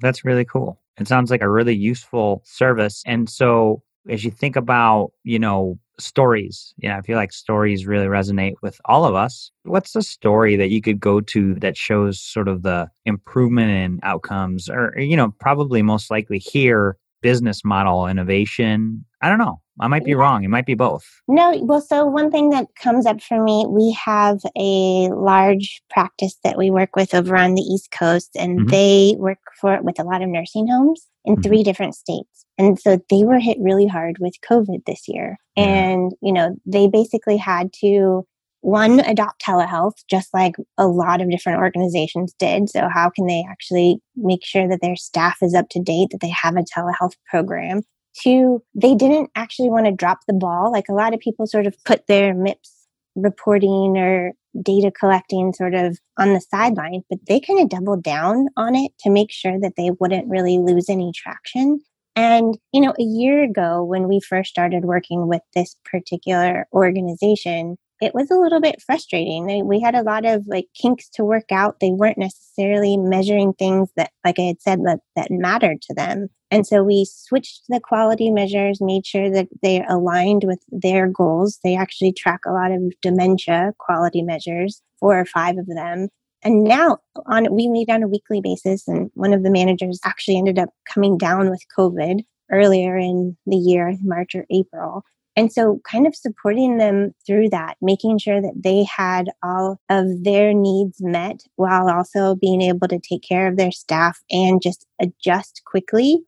That's 0.00 0.24
really 0.24 0.44
cool. 0.44 0.78
It 0.98 1.08
sounds 1.08 1.30
like 1.30 1.42
a 1.42 1.50
really 1.50 1.74
useful 1.74 2.42
service. 2.44 3.02
And 3.06 3.28
so 3.28 3.82
as 4.08 4.24
you 4.24 4.30
think 4.30 4.56
about, 4.56 5.12
you 5.24 5.38
know, 5.38 5.78
stories, 5.98 6.72
you 6.78 6.88
know, 6.88 6.96
I 6.96 7.02
feel 7.02 7.16
like 7.16 7.32
stories 7.32 7.86
really 7.86 8.06
resonate 8.06 8.54
with 8.62 8.80
all 8.84 9.04
of 9.04 9.14
us. 9.14 9.50
What's 9.64 9.96
a 9.96 10.02
story 10.02 10.56
that 10.56 10.70
you 10.70 10.80
could 10.80 11.00
go 11.00 11.20
to 11.20 11.54
that 11.56 11.76
shows 11.76 12.20
sort 12.20 12.48
of 12.48 12.62
the 12.62 12.88
improvement 13.04 13.70
in 13.70 14.00
outcomes 14.02 14.68
or, 14.68 14.94
you 14.98 15.16
know, 15.16 15.34
probably 15.40 15.82
most 15.82 16.10
likely 16.10 16.38
here 16.38 16.96
business 17.20 17.64
model 17.64 18.06
innovation? 18.06 19.04
I 19.22 19.28
don't 19.28 19.38
know. 19.38 19.60
I 19.80 19.86
might 19.86 20.04
be 20.04 20.14
wrong. 20.14 20.42
It 20.42 20.48
might 20.48 20.66
be 20.66 20.74
both. 20.74 21.04
No, 21.28 21.56
well, 21.62 21.80
so 21.80 22.04
one 22.04 22.30
thing 22.32 22.50
that 22.50 22.66
comes 22.80 23.06
up 23.06 23.20
for 23.20 23.42
me, 23.42 23.64
we 23.68 23.96
have 24.04 24.40
a 24.56 25.08
large 25.10 25.82
practice 25.88 26.36
that 26.42 26.58
we 26.58 26.70
work 26.70 26.96
with 26.96 27.14
over 27.14 27.36
on 27.36 27.54
the 27.54 27.62
East 27.62 27.92
Coast, 27.96 28.30
and 28.36 28.60
Mhm. 28.60 28.70
they 28.70 29.14
work 29.18 29.38
for 29.60 29.80
with 29.82 30.00
a 30.00 30.04
lot 30.04 30.22
of 30.22 30.28
nursing 30.28 30.66
homes 30.66 31.06
in 31.24 31.36
Mhm. 31.36 31.42
three 31.44 31.62
different 31.62 31.94
states. 31.94 32.44
And 32.58 32.78
so 32.78 32.98
they 33.08 33.24
were 33.24 33.38
hit 33.38 33.58
really 33.60 33.86
hard 33.86 34.18
with 34.18 34.34
COVID 34.48 34.84
this 34.84 35.06
year. 35.06 35.38
Yeah. 35.56 35.64
And, 35.64 36.12
you 36.20 36.32
know, 36.32 36.56
they 36.66 36.88
basically 36.88 37.36
had 37.36 37.72
to 37.80 38.26
one 38.60 39.00
adopt 39.00 39.42
telehealth 39.42 39.94
just 40.10 40.32
like 40.34 40.54
a 40.76 40.86
lot 40.86 41.20
of 41.20 41.30
different 41.30 41.60
organizations 41.60 42.34
did. 42.38 42.68
So 42.68 42.88
how 42.92 43.10
can 43.10 43.26
they 43.26 43.44
actually 43.48 44.00
make 44.16 44.44
sure 44.44 44.68
that 44.68 44.80
their 44.80 44.96
staff 44.96 45.38
is 45.42 45.54
up 45.54 45.68
to 45.70 45.82
date 45.82 46.08
that 46.10 46.20
they 46.20 46.30
have 46.30 46.56
a 46.56 46.64
telehealth 46.64 47.14
program? 47.30 47.82
Two 48.20 48.62
they 48.74 48.94
didn't 48.94 49.30
actually 49.36 49.70
want 49.70 49.86
to 49.86 49.92
drop 49.92 50.18
the 50.26 50.34
ball. 50.34 50.72
Like 50.72 50.88
a 50.88 50.94
lot 50.94 51.14
of 51.14 51.20
people 51.20 51.46
sort 51.46 51.66
of 51.66 51.74
put 51.84 52.06
their 52.08 52.34
mips 52.34 52.72
reporting 53.14 53.96
or 53.96 54.32
data 54.62 54.90
collecting 54.90 55.52
sort 55.52 55.74
of 55.74 55.98
on 56.16 56.32
the 56.32 56.40
sideline 56.40 57.02
but 57.10 57.18
they 57.28 57.38
kind 57.38 57.60
of 57.60 57.68
doubled 57.68 58.02
down 58.02 58.48
on 58.56 58.74
it 58.74 58.90
to 58.98 59.10
make 59.10 59.30
sure 59.30 59.60
that 59.60 59.74
they 59.76 59.90
wouldn't 60.00 60.28
really 60.28 60.58
lose 60.58 60.88
any 60.88 61.12
traction. 61.14 61.80
And, 62.16 62.58
you 62.72 62.80
know, 62.80 62.94
a 62.98 63.02
year 63.02 63.44
ago 63.44 63.84
when 63.84 64.08
we 64.08 64.18
first 64.20 64.50
started 64.50 64.84
working 64.84 65.28
with 65.28 65.42
this 65.54 65.76
particular 65.84 66.66
organization, 66.72 67.76
it 68.00 68.14
was 68.14 68.30
a 68.30 68.36
little 68.36 68.60
bit 68.60 68.82
frustrating. 68.84 69.66
We 69.66 69.80
had 69.80 69.94
a 69.94 70.02
lot 70.02 70.24
of 70.24 70.44
like 70.46 70.66
kinks 70.80 71.08
to 71.10 71.24
work 71.24 71.50
out. 71.50 71.80
They 71.80 71.90
weren't 71.90 72.18
necessarily 72.18 72.96
measuring 72.96 73.54
things 73.54 73.90
that, 73.96 74.12
like 74.24 74.38
I 74.38 74.42
had 74.42 74.60
said, 74.60 74.80
that, 74.84 75.00
that 75.16 75.30
mattered 75.30 75.82
to 75.82 75.94
them. 75.94 76.28
And 76.50 76.66
so 76.66 76.82
we 76.82 77.06
switched 77.08 77.64
the 77.68 77.80
quality 77.80 78.30
measures, 78.30 78.80
made 78.80 79.06
sure 79.06 79.30
that 79.30 79.48
they 79.62 79.84
aligned 79.88 80.44
with 80.44 80.60
their 80.70 81.08
goals. 81.08 81.58
They 81.62 81.76
actually 81.76 82.12
track 82.12 82.40
a 82.46 82.52
lot 82.52 82.70
of 82.70 82.80
dementia 83.02 83.74
quality 83.78 84.22
measures, 84.22 84.80
four 84.98 85.18
or 85.18 85.26
five 85.26 85.58
of 85.58 85.66
them. 85.66 86.08
And 86.42 86.64
now 86.64 86.98
on 87.26 87.52
we 87.52 87.68
meet 87.68 87.90
on 87.90 88.04
a 88.04 88.08
weekly 88.08 88.40
basis 88.40 88.86
and 88.86 89.10
one 89.14 89.34
of 89.34 89.42
the 89.42 89.50
managers 89.50 89.98
actually 90.04 90.38
ended 90.38 90.58
up 90.58 90.70
coming 90.88 91.18
down 91.18 91.50
with 91.50 91.60
COVID 91.76 92.20
earlier 92.50 92.96
in 92.96 93.36
the 93.44 93.56
year, 93.56 93.96
March 94.02 94.34
or 94.34 94.46
April. 94.50 95.02
And 95.38 95.52
so, 95.52 95.80
kind 95.88 96.04
of 96.04 96.16
supporting 96.16 96.78
them 96.78 97.14
through 97.24 97.50
that, 97.50 97.76
making 97.80 98.18
sure 98.18 98.42
that 98.42 98.60
they 98.60 98.82
had 98.82 99.30
all 99.40 99.80
of 99.88 100.24
their 100.24 100.52
needs 100.52 100.96
met 101.00 101.44
while 101.54 101.88
also 101.88 102.34
being 102.34 102.60
able 102.60 102.88
to 102.88 102.98
take 102.98 103.22
care 103.22 103.46
of 103.46 103.56
their 103.56 103.70
staff 103.70 104.18
and 104.32 104.60
just 104.60 104.84
adjust 105.00 105.62
quickly 105.64 106.24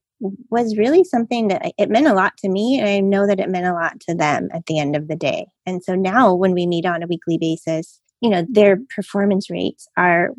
was 0.48 0.78
really 0.78 1.02
something 1.02 1.48
that 1.48 1.72
it 1.76 1.90
meant 1.90 2.06
a 2.06 2.14
lot 2.14 2.36
to 2.36 2.48
me. 2.48 2.78
And 2.78 2.88
I 2.88 3.00
know 3.00 3.26
that 3.26 3.40
it 3.40 3.48
meant 3.48 3.66
a 3.66 3.72
lot 3.72 3.98
to 4.02 4.14
them 4.14 4.48
at 4.54 4.66
the 4.66 4.78
end 4.78 4.94
of 4.94 5.08
the 5.08 5.16
day. 5.16 5.46
And 5.66 5.82
so 5.82 5.96
now 5.96 6.32
when 6.32 6.52
we 6.52 6.64
meet 6.68 6.86
on 6.86 7.02
a 7.02 7.08
weekly 7.08 7.36
basis, 7.36 7.98
you 8.20 8.30
know, 8.30 8.46
their 8.48 8.78
performance 8.94 9.50
rates 9.50 9.88
are 9.96 10.30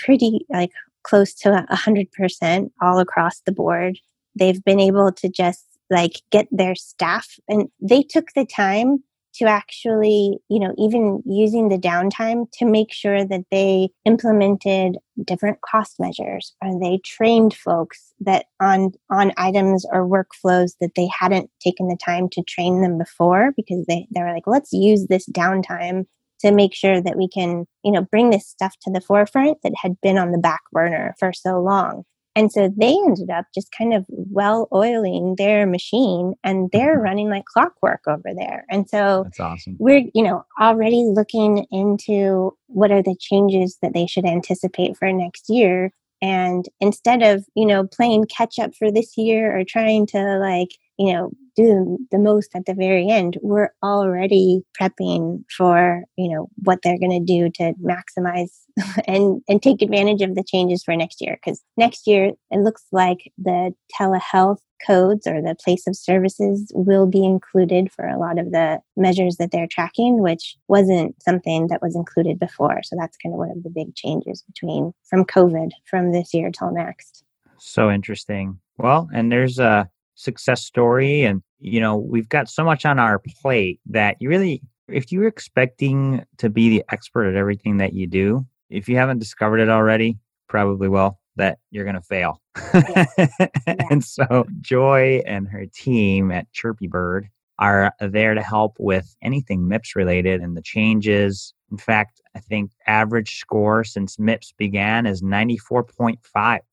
pretty 0.00 0.44
like 0.50 0.72
close 1.04 1.34
to 1.34 1.64
a 1.70 1.76
hundred 1.76 2.10
percent 2.10 2.72
all 2.82 2.98
across 2.98 3.42
the 3.46 3.52
board. 3.52 3.96
They've 4.36 4.64
been 4.64 4.80
able 4.80 5.12
to 5.12 5.28
just 5.28 5.67
like 5.90 6.22
get 6.30 6.46
their 6.50 6.74
staff 6.74 7.38
and 7.48 7.68
they 7.80 8.02
took 8.02 8.26
the 8.34 8.46
time 8.46 9.02
to 9.34 9.44
actually, 9.44 10.38
you 10.48 10.58
know, 10.58 10.74
even 10.76 11.22
using 11.24 11.68
the 11.68 11.78
downtime 11.78 12.46
to 12.54 12.64
make 12.64 12.92
sure 12.92 13.24
that 13.24 13.44
they 13.50 13.88
implemented 14.04 14.98
different 15.24 15.60
cost 15.60 16.00
measures 16.00 16.54
or 16.62 16.78
they 16.80 16.98
trained 17.04 17.54
folks 17.54 18.12
that 18.20 18.46
on 18.60 18.90
on 19.10 19.32
items 19.36 19.86
or 19.92 20.08
workflows 20.08 20.72
that 20.80 20.90
they 20.96 21.06
hadn't 21.06 21.50
taken 21.60 21.88
the 21.88 21.98
time 22.04 22.28
to 22.30 22.42
train 22.42 22.82
them 22.82 22.98
before 22.98 23.52
because 23.56 23.84
they, 23.86 24.06
they 24.12 24.20
were 24.20 24.32
like, 24.32 24.46
let's 24.46 24.72
use 24.72 25.06
this 25.06 25.28
downtime 25.28 26.04
to 26.40 26.52
make 26.52 26.74
sure 26.74 27.00
that 27.00 27.16
we 27.16 27.28
can, 27.28 27.64
you 27.84 27.92
know, 27.92 28.02
bring 28.02 28.30
this 28.30 28.46
stuff 28.46 28.74
to 28.82 28.90
the 28.90 29.00
forefront 29.00 29.58
that 29.62 29.72
had 29.80 30.00
been 30.00 30.18
on 30.18 30.32
the 30.32 30.38
back 30.38 30.62
burner 30.72 31.14
for 31.18 31.32
so 31.32 31.60
long. 31.60 32.04
And 32.38 32.52
so 32.52 32.72
they 32.76 32.92
ended 32.92 33.30
up 33.30 33.46
just 33.52 33.74
kind 33.76 33.92
of 33.92 34.06
well 34.08 34.68
oiling 34.72 35.34
their 35.38 35.66
machine 35.66 36.34
and 36.44 36.70
they're 36.72 36.94
mm-hmm. 36.94 37.02
running 37.02 37.30
like 37.30 37.46
clockwork 37.46 38.02
over 38.06 38.30
there. 38.32 38.64
And 38.70 38.88
so 38.88 39.24
that's 39.24 39.40
awesome. 39.40 39.74
We're, 39.80 40.04
you 40.14 40.22
know, 40.22 40.46
already 40.60 41.02
looking 41.04 41.66
into 41.72 42.56
what 42.68 42.92
are 42.92 43.02
the 43.02 43.16
changes 43.18 43.78
that 43.82 43.92
they 43.92 44.06
should 44.06 44.24
anticipate 44.24 44.96
for 44.96 45.12
next 45.12 45.50
year. 45.50 45.92
And 46.22 46.64
instead 46.80 47.24
of, 47.24 47.44
you 47.56 47.66
know, 47.66 47.88
playing 47.88 48.26
catch 48.26 48.60
up 48.60 48.70
for 48.76 48.92
this 48.92 49.18
year 49.18 49.58
or 49.58 49.64
trying 49.64 50.06
to 50.06 50.38
like, 50.38 50.70
you 50.98 51.12
know, 51.12 51.30
do 51.56 51.98
the 52.10 52.18
most 52.18 52.50
at 52.54 52.66
the 52.66 52.74
very 52.74 53.08
end, 53.08 53.36
we're 53.42 53.70
already 53.82 54.62
prepping 54.80 55.44
for, 55.56 56.04
you 56.16 56.28
know, 56.32 56.48
what 56.62 56.80
they're 56.82 56.98
going 56.98 57.24
to 57.24 57.32
do 57.32 57.50
to 57.50 57.74
maximize 57.82 58.50
and 59.06 59.42
and 59.48 59.62
take 59.62 59.82
advantage 59.82 60.22
of 60.22 60.34
the 60.34 60.44
changes 60.44 60.82
for 60.84 60.94
next 60.96 61.20
year. 61.20 61.38
Because 61.42 61.62
next 61.76 62.06
year 62.06 62.32
it 62.50 62.58
looks 62.60 62.84
like 62.92 63.32
the 63.38 63.74
telehealth 63.98 64.58
codes 64.86 65.26
or 65.26 65.42
the 65.42 65.56
place 65.56 65.86
of 65.88 65.96
services 65.96 66.70
will 66.74 67.06
be 67.06 67.24
included 67.24 67.90
for 67.90 68.06
a 68.06 68.18
lot 68.18 68.38
of 68.38 68.52
the 68.52 68.78
measures 68.96 69.36
that 69.36 69.50
they're 69.50 69.66
tracking 69.66 70.22
which 70.22 70.56
wasn't 70.68 71.20
something 71.20 71.66
that 71.66 71.82
was 71.82 71.96
included 71.96 72.38
before. 72.38 72.80
So 72.84 72.96
that's 72.96 73.16
kind 73.16 73.34
of 73.34 73.38
one 73.38 73.50
of 73.50 73.64
the 73.64 73.70
big 73.70 73.96
changes 73.96 74.42
between 74.42 74.92
from 75.08 75.24
covid 75.24 75.70
from 75.86 76.12
this 76.12 76.32
year 76.32 76.50
till 76.50 76.70
next. 76.72 77.24
So 77.58 77.90
interesting. 77.90 78.60
Well 78.76 79.08
and 79.12 79.32
there's 79.32 79.58
a 79.58 79.90
success 80.18 80.64
story 80.64 81.22
and 81.22 81.42
you 81.60 81.80
know 81.80 81.96
we've 81.96 82.28
got 82.28 82.48
so 82.48 82.64
much 82.64 82.84
on 82.84 82.98
our 82.98 83.20
plate 83.40 83.80
that 83.86 84.16
you 84.20 84.28
really 84.28 84.60
if 84.88 85.12
you're 85.12 85.28
expecting 85.28 86.24
to 86.38 86.50
be 86.50 86.68
the 86.68 86.84
expert 86.90 87.28
at 87.28 87.36
everything 87.36 87.76
that 87.76 87.92
you 87.92 88.06
do 88.06 88.44
if 88.68 88.88
you 88.88 88.96
haven't 88.96 89.20
discovered 89.20 89.60
it 89.60 89.68
already 89.68 90.18
probably 90.48 90.88
will 90.88 91.18
that 91.36 91.58
you're 91.70 91.84
going 91.84 91.94
to 91.94 92.02
fail 92.02 92.42
yeah. 92.74 93.06
Yeah. 93.18 93.46
and 93.90 94.04
so 94.04 94.44
joy 94.60 95.22
and 95.24 95.46
her 95.48 95.66
team 95.72 96.32
at 96.32 96.52
chirpy 96.52 96.88
bird 96.88 97.28
are 97.60 97.92
there 98.00 98.34
to 98.34 98.42
help 98.42 98.76
with 98.78 99.16
anything 99.22 99.68
MIPS 99.68 99.96
related 99.96 100.40
and 100.40 100.56
the 100.56 100.62
changes. 100.62 101.52
In 101.70 101.76
fact, 101.76 102.20
I 102.36 102.38
think 102.38 102.70
average 102.86 103.38
score 103.38 103.82
since 103.82 104.16
MIPS 104.16 104.52
began 104.56 105.06
is 105.06 105.22
94.5 105.22 106.18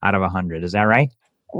out 0.03 0.15
of 0.15 0.21
100. 0.21 0.63
Is 0.63 0.73
that 0.73 0.83
right? 0.83 1.11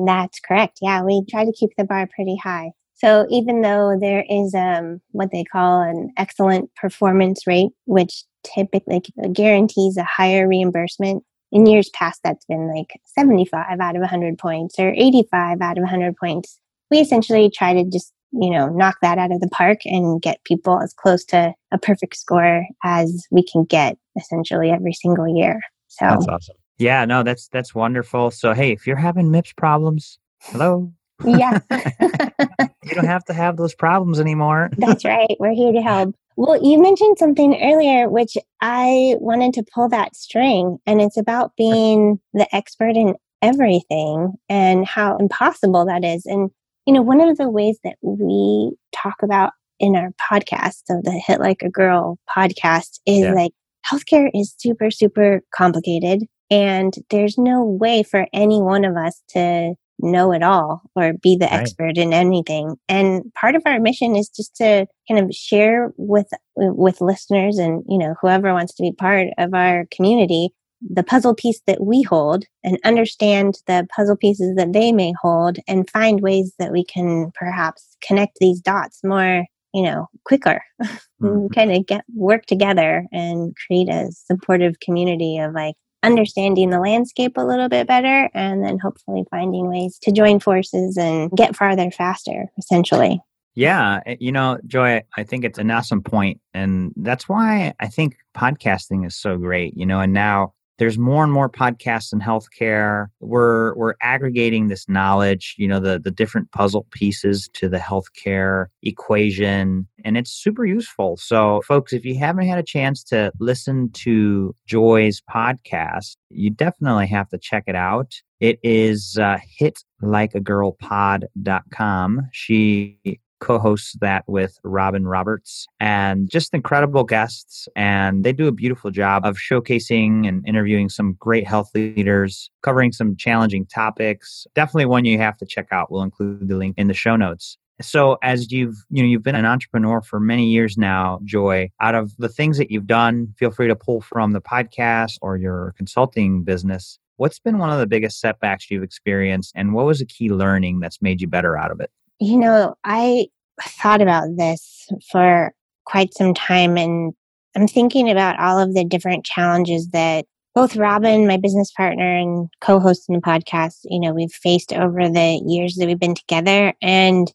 That's 0.06 0.40
correct. 0.40 0.80
Yeah, 0.82 1.04
we 1.04 1.24
try 1.30 1.46
to 1.46 1.54
keep 1.54 1.72
the 1.78 1.86
bar 1.86 2.08
pretty 2.14 2.36
high. 2.36 2.72
So 2.96 3.26
even 3.30 3.62
though 3.62 3.98
there 4.00 4.26
is 4.30 4.54
um, 4.56 5.02
what 5.12 5.32
they 5.32 5.44
call 5.44 5.82
an 5.82 6.12
excellent 6.18 6.74
performance 6.76 7.46
rate, 7.46 7.72
which 7.86 8.24
typically 8.44 9.02
guarantees 9.34 9.98
a 9.98 10.04
higher 10.04 10.48
reimbursement, 10.48 11.24
in 11.52 11.66
years 11.66 11.90
past 11.94 12.20
that's 12.24 12.46
been 12.46 12.74
like 12.74 13.00
75 13.18 13.80
out 13.80 13.96
of 13.96 14.02
100 14.02 14.38
points 14.38 14.76
or 14.78 14.92
85 14.92 15.62
out 15.62 15.78
of 15.78 15.84
100 15.84 16.16
points. 16.18 16.60
We 16.92 17.00
essentially 17.00 17.50
try 17.50 17.74
to 17.74 17.86
just 17.86 18.12
you 18.32 18.50
know 18.50 18.68
knock 18.68 18.98
that 19.02 19.18
out 19.18 19.32
of 19.32 19.40
the 19.40 19.48
park 19.48 19.80
and 19.86 20.22
get 20.22 20.44
people 20.44 20.82
as 20.82 20.94
close 20.94 21.24
to 21.26 21.54
a 21.72 21.78
perfect 21.78 22.18
score 22.18 22.66
as 22.84 23.26
we 23.32 23.44
can 23.44 23.64
get 23.64 23.98
essentially 24.18 24.70
every 24.70 24.94
single 24.94 25.28
year. 25.28 25.62
So 25.88 26.06
that's 26.06 26.28
awesome. 26.28 26.56
Yeah, 26.78 27.06
no, 27.06 27.24
that's 27.24 27.48
that's 27.48 27.74
wonderful. 27.74 28.32
So 28.32 28.54
hey, 28.54 28.72
if 28.72 28.86
you're 28.86 28.96
having 28.96 29.32
MIPS 29.32 29.56
problems, 29.56 30.20
hello. 30.42 30.92
Yeah. 31.24 31.60
you 31.72 32.96
don't 32.96 33.06
have 33.06 33.24
to 33.26 33.34
have 33.34 33.58
those 33.58 33.74
problems 33.74 34.20
anymore. 34.20 34.70
that's 34.78 35.06
right. 35.06 35.36
We're 35.40 35.54
here 35.54 35.72
to 35.72 35.82
help. 35.82 36.16
Well, 36.38 36.62
you 36.62 36.82
mentioned 36.82 37.18
something 37.18 37.58
earlier, 37.62 38.10
which 38.10 38.38
I 38.62 39.16
wanted 39.20 39.54
to 39.54 39.64
pull 39.74 39.88
that 39.90 40.16
string, 40.16 40.78
and 40.86 41.02
it's 41.02 41.16
about 41.16 41.54
being 41.56 42.20
the 42.34 42.54
expert 42.54 42.98
in 42.98 43.16
everything 43.42 44.34
and 44.50 44.86
how 44.86 45.18
impossible 45.18 45.86
that 45.86 46.04
is. 46.04 46.26
And, 46.26 46.50
you 46.86 46.94
know, 46.94 47.02
one 47.02 47.22
of 47.22 47.38
the 47.38 47.50
ways 47.50 47.80
that 47.86 47.96
we 48.02 48.76
talk 48.94 49.16
about 49.24 49.54
in 49.80 49.96
our 49.96 50.12
podcast, 50.32 50.82
so 50.86 51.00
the 51.04 51.12
Hit 51.26 51.40
Like 51.40 51.62
a 51.62 51.70
Girl 51.70 52.20
podcast, 52.36 53.00
is 53.06 53.20
yeah. 53.20 53.34
like 53.34 53.52
healthcare 53.90 54.30
is 54.34 54.54
super, 54.58 54.92
super 54.92 55.42
complicated. 55.54 56.24
And 56.52 56.94
there's 57.10 57.38
no 57.38 57.64
way 57.64 58.04
for 58.04 58.28
any 58.34 58.62
one 58.62 58.86
of 58.86 58.96
us 58.96 59.22
to 59.30 59.74
know 60.00 60.34
it 60.34 60.44
all 60.44 60.82
or 60.96 61.14
be 61.14 61.38
the 61.38 61.46
right. 61.46 61.54
expert 61.54 61.98
in 61.98 62.14
anything. 62.14 62.76
And 62.90 63.24
part 63.34 63.56
of 63.56 63.64
our 63.66 63.80
mission 63.80 64.16
is 64.16 64.30
just 64.30 64.56
to 64.58 64.86
kind 65.08 65.24
of 65.24 65.34
share 65.34 65.94
with 65.98 66.28
with 66.56 67.02
listeners 67.02 67.58
and 67.58 67.84
you 67.88 67.98
know 67.98 68.16
whoever 68.22 68.54
wants 68.54 68.74
to 68.76 68.84
be 68.84 68.92
part 68.92 69.30
of 69.38 69.54
our 69.54 69.86
community 69.92 70.50
the 70.82 71.04
puzzle 71.04 71.34
piece 71.34 71.62
that 71.68 71.84
we 71.84 72.02
hold 72.02 72.46
and 72.64 72.78
understand 72.84 73.56
the 73.66 73.88
puzzle 73.96 74.16
pieces 74.16 74.56
that 74.56 74.74
they 74.74 74.92
may 74.92 75.14
hold 75.22 75.58
and 75.68 75.90
find 75.90 76.22
ways 76.22 76.54
that 76.60 76.72
we 76.72 76.84
can 76.84 77.32
perhaps 77.34 77.96
connect 78.06 78.38
these 78.40 78.60
dots 78.60 79.00
more 79.04 79.46
you 79.74 79.84
know 79.84 80.08
quicker 80.26 80.62
mm-hmm. 81.22 81.48
kind 81.54 81.72
of 81.72 81.86
get 81.86 82.04
work 82.14 82.46
together 82.46 83.06
and 83.12 83.56
create 83.66 83.90
a 83.90 84.12
supportive 84.12 84.80
community 84.80 85.38
of 85.38 85.54
like 85.54 85.76
understanding 86.06 86.70
the 86.70 86.80
landscape 86.80 87.38
a 87.38 87.46
little 87.46 87.70
bit 87.70 87.88
better 87.88 88.30
and 88.34 88.64
then 88.64 88.80
hopefully 88.80 89.24
finding 89.32 89.68
ways 89.68 89.98
to 90.04 90.12
join 90.12 90.40
forces 90.40 90.98
and 90.98 91.32
get 91.32 91.56
farther 91.56 91.92
faster, 91.92 92.46
essentially. 92.58 93.22
Yeah, 93.56 94.02
eh, 94.06 94.18
you 94.20 94.32
know, 94.32 94.60
Joy, 94.68 95.02
I 95.16 95.24
think 95.24 95.46
it's 95.46 95.60
an 95.60 95.72
awesome 95.72 96.02
point, 96.04 96.42
and 96.54 96.94
that's 96.98 97.30
why 97.30 97.74
I 97.80 97.88
think 97.88 98.18
podcasting 98.36 99.08
is 99.08 99.16
so 99.16 99.38
great. 99.38 99.78
You 99.78 99.86
know, 99.86 100.02
and 100.02 100.12
now 100.12 100.54
there's 100.78 100.98
more 100.98 101.24
and 101.24 101.32
more 101.32 101.50
podcasts 101.50 102.12
in 102.12 102.20
healthcare. 102.20 103.08
We're 103.20 103.74
we're 103.76 103.94
aggregating 104.02 104.68
this 104.68 104.90
knowledge, 104.90 105.56
you 105.58 105.68
know, 105.68 105.80
the 105.80 106.00
the 106.00 106.12
different 106.12 106.52
puzzle 106.52 106.86
pieces 106.92 107.50
to 107.54 107.70
the 107.70 107.78
healthcare 107.78 108.66
equation, 108.84 109.88
and 110.04 110.18
it's 110.18 110.32
super 110.32 110.66
useful. 110.66 111.16
So, 111.18 111.62
folks, 111.62 111.94
if 111.94 112.04
you 112.06 112.18
haven't 112.18 112.48
had 112.48 112.60
a 112.60 112.64
chance 112.64 113.04
to 113.06 113.32
listen 113.40 113.90
to 113.92 114.54
Joy's 114.66 115.22
podcast, 115.22 116.18
you 116.30 116.50
definitely 116.50 117.08
have 117.08 117.30
to 117.30 117.38
check 117.38 117.64
it 117.68 117.76
out. 117.76 118.22
It 118.40 118.60
is 118.64 119.18
uh, 119.18 119.38
hitlikeagirlpod.com. 119.60 122.30
She 122.34 123.20
co-hosts 123.46 123.96
that 124.02 124.24
with 124.28 124.60
Robin 124.64 125.08
Roberts 125.08 125.68
and 125.80 126.30
just 126.30 126.54
incredible 126.54 127.04
guests. 127.04 127.68
And 127.76 128.24
they 128.24 128.34
do 128.34 128.48
a 128.48 128.52
beautiful 128.52 128.90
job 128.90 129.24
of 129.24 129.38
showcasing 129.38 130.28
and 130.28 130.46
interviewing 130.48 130.90
some 130.90 131.14
great 131.20 131.46
health 131.46 131.70
leaders, 131.76 132.50
covering 132.64 132.92
some 132.92 133.16
challenging 133.16 133.68
topics. 133.68 134.48
Definitely 134.56 134.88
one 134.88 135.06
you 135.06 135.20
have 135.20 135.38
to 135.38 135.46
check 135.46 135.68
out. 135.72 135.92
We'll 135.92 136.02
include 136.02 136.48
the 136.48 136.56
link 136.56 136.76
in 136.78 136.88
the 136.88 136.94
show 136.96 137.16
notes. 137.16 137.58
So 137.82 138.18
as 138.24 138.52
you've 138.52 138.78
you 138.90 139.04
know 139.04 139.10
you've 139.10 139.22
been 139.22 139.36
an 139.36 139.46
entrepreneur 139.46 140.02
for 140.02 140.20
many 140.20 140.48
years 140.48 140.78
now, 140.78 141.20
Joy, 141.26 141.70
out 141.82 141.94
of 141.94 142.16
the 142.18 142.30
things 142.30 142.58
that 142.58 142.72
you've 142.72 142.88
done, 142.88 143.34
feel 143.38 143.52
free 143.52 143.68
to 143.68 143.76
pull 143.76 144.02
from 144.02 144.32
the 144.32 144.42
podcast 144.42 145.18
or 145.22 145.38
your 145.38 145.74
consulting 145.78 146.44
business. 146.44 146.98
What's 147.18 147.40
been 147.40 147.60
one 147.60 147.70
of 147.70 147.80
the 147.80 147.88
biggest 147.88 148.20
setbacks 148.20 148.72
you've 148.72 148.84
experienced 148.84 149.52
and 149.56 149.74
what 149.74 149.86
was 149.86 150.02
a 150.02 150.06
key 150.06 150.30
learning 150.30 150.80
that's 150.80 151.02
made 151.02 151.22
you 151.22 151.28
better 151.28 151.58
out 151.58 151.72
of 151.72 151.80
it? 151.80 151.92
You 152.20 152.38
know, 152.38 152.76
I 152.84 153.28
thought 153.62 154.02
about 154.02 154.38
this 154.38 154.88
for 155.12 155.54
quite 155.86 156.14
some 156.14 156.34
time 156.34 156.78
and 156.78 157.14
I'm 157.56 157.68
thinking 157.68 158.10
about 158.10 158.40
all 158.40 158.60
of 158.60 158.74
the 158.74 158.84
different 158.84 159.26
challenges 159.26 159.90
that 159.90 160.26
both 160.54 160.76
Robin, 160.78 161.28
my 161.28 161.38
business 161.38 161.72
partner 161.72 162.18
and 162.18 162.48
co-host 162.62 163.06
in 163.10 163.16
the 163.16 163.22
podcast, 163.22 163.80
you 163.86 164.00
know, 164.00 164.14
we've 164.14 164.32
faced 164.32 164.74
over 164.74 165.10
the 165.10 165.42
years 165.46 165.76
that 165.76 165.88
we've 165.88 166.00
been 166.00 166.16
together. 166.16 166.74
And 166.82 167.32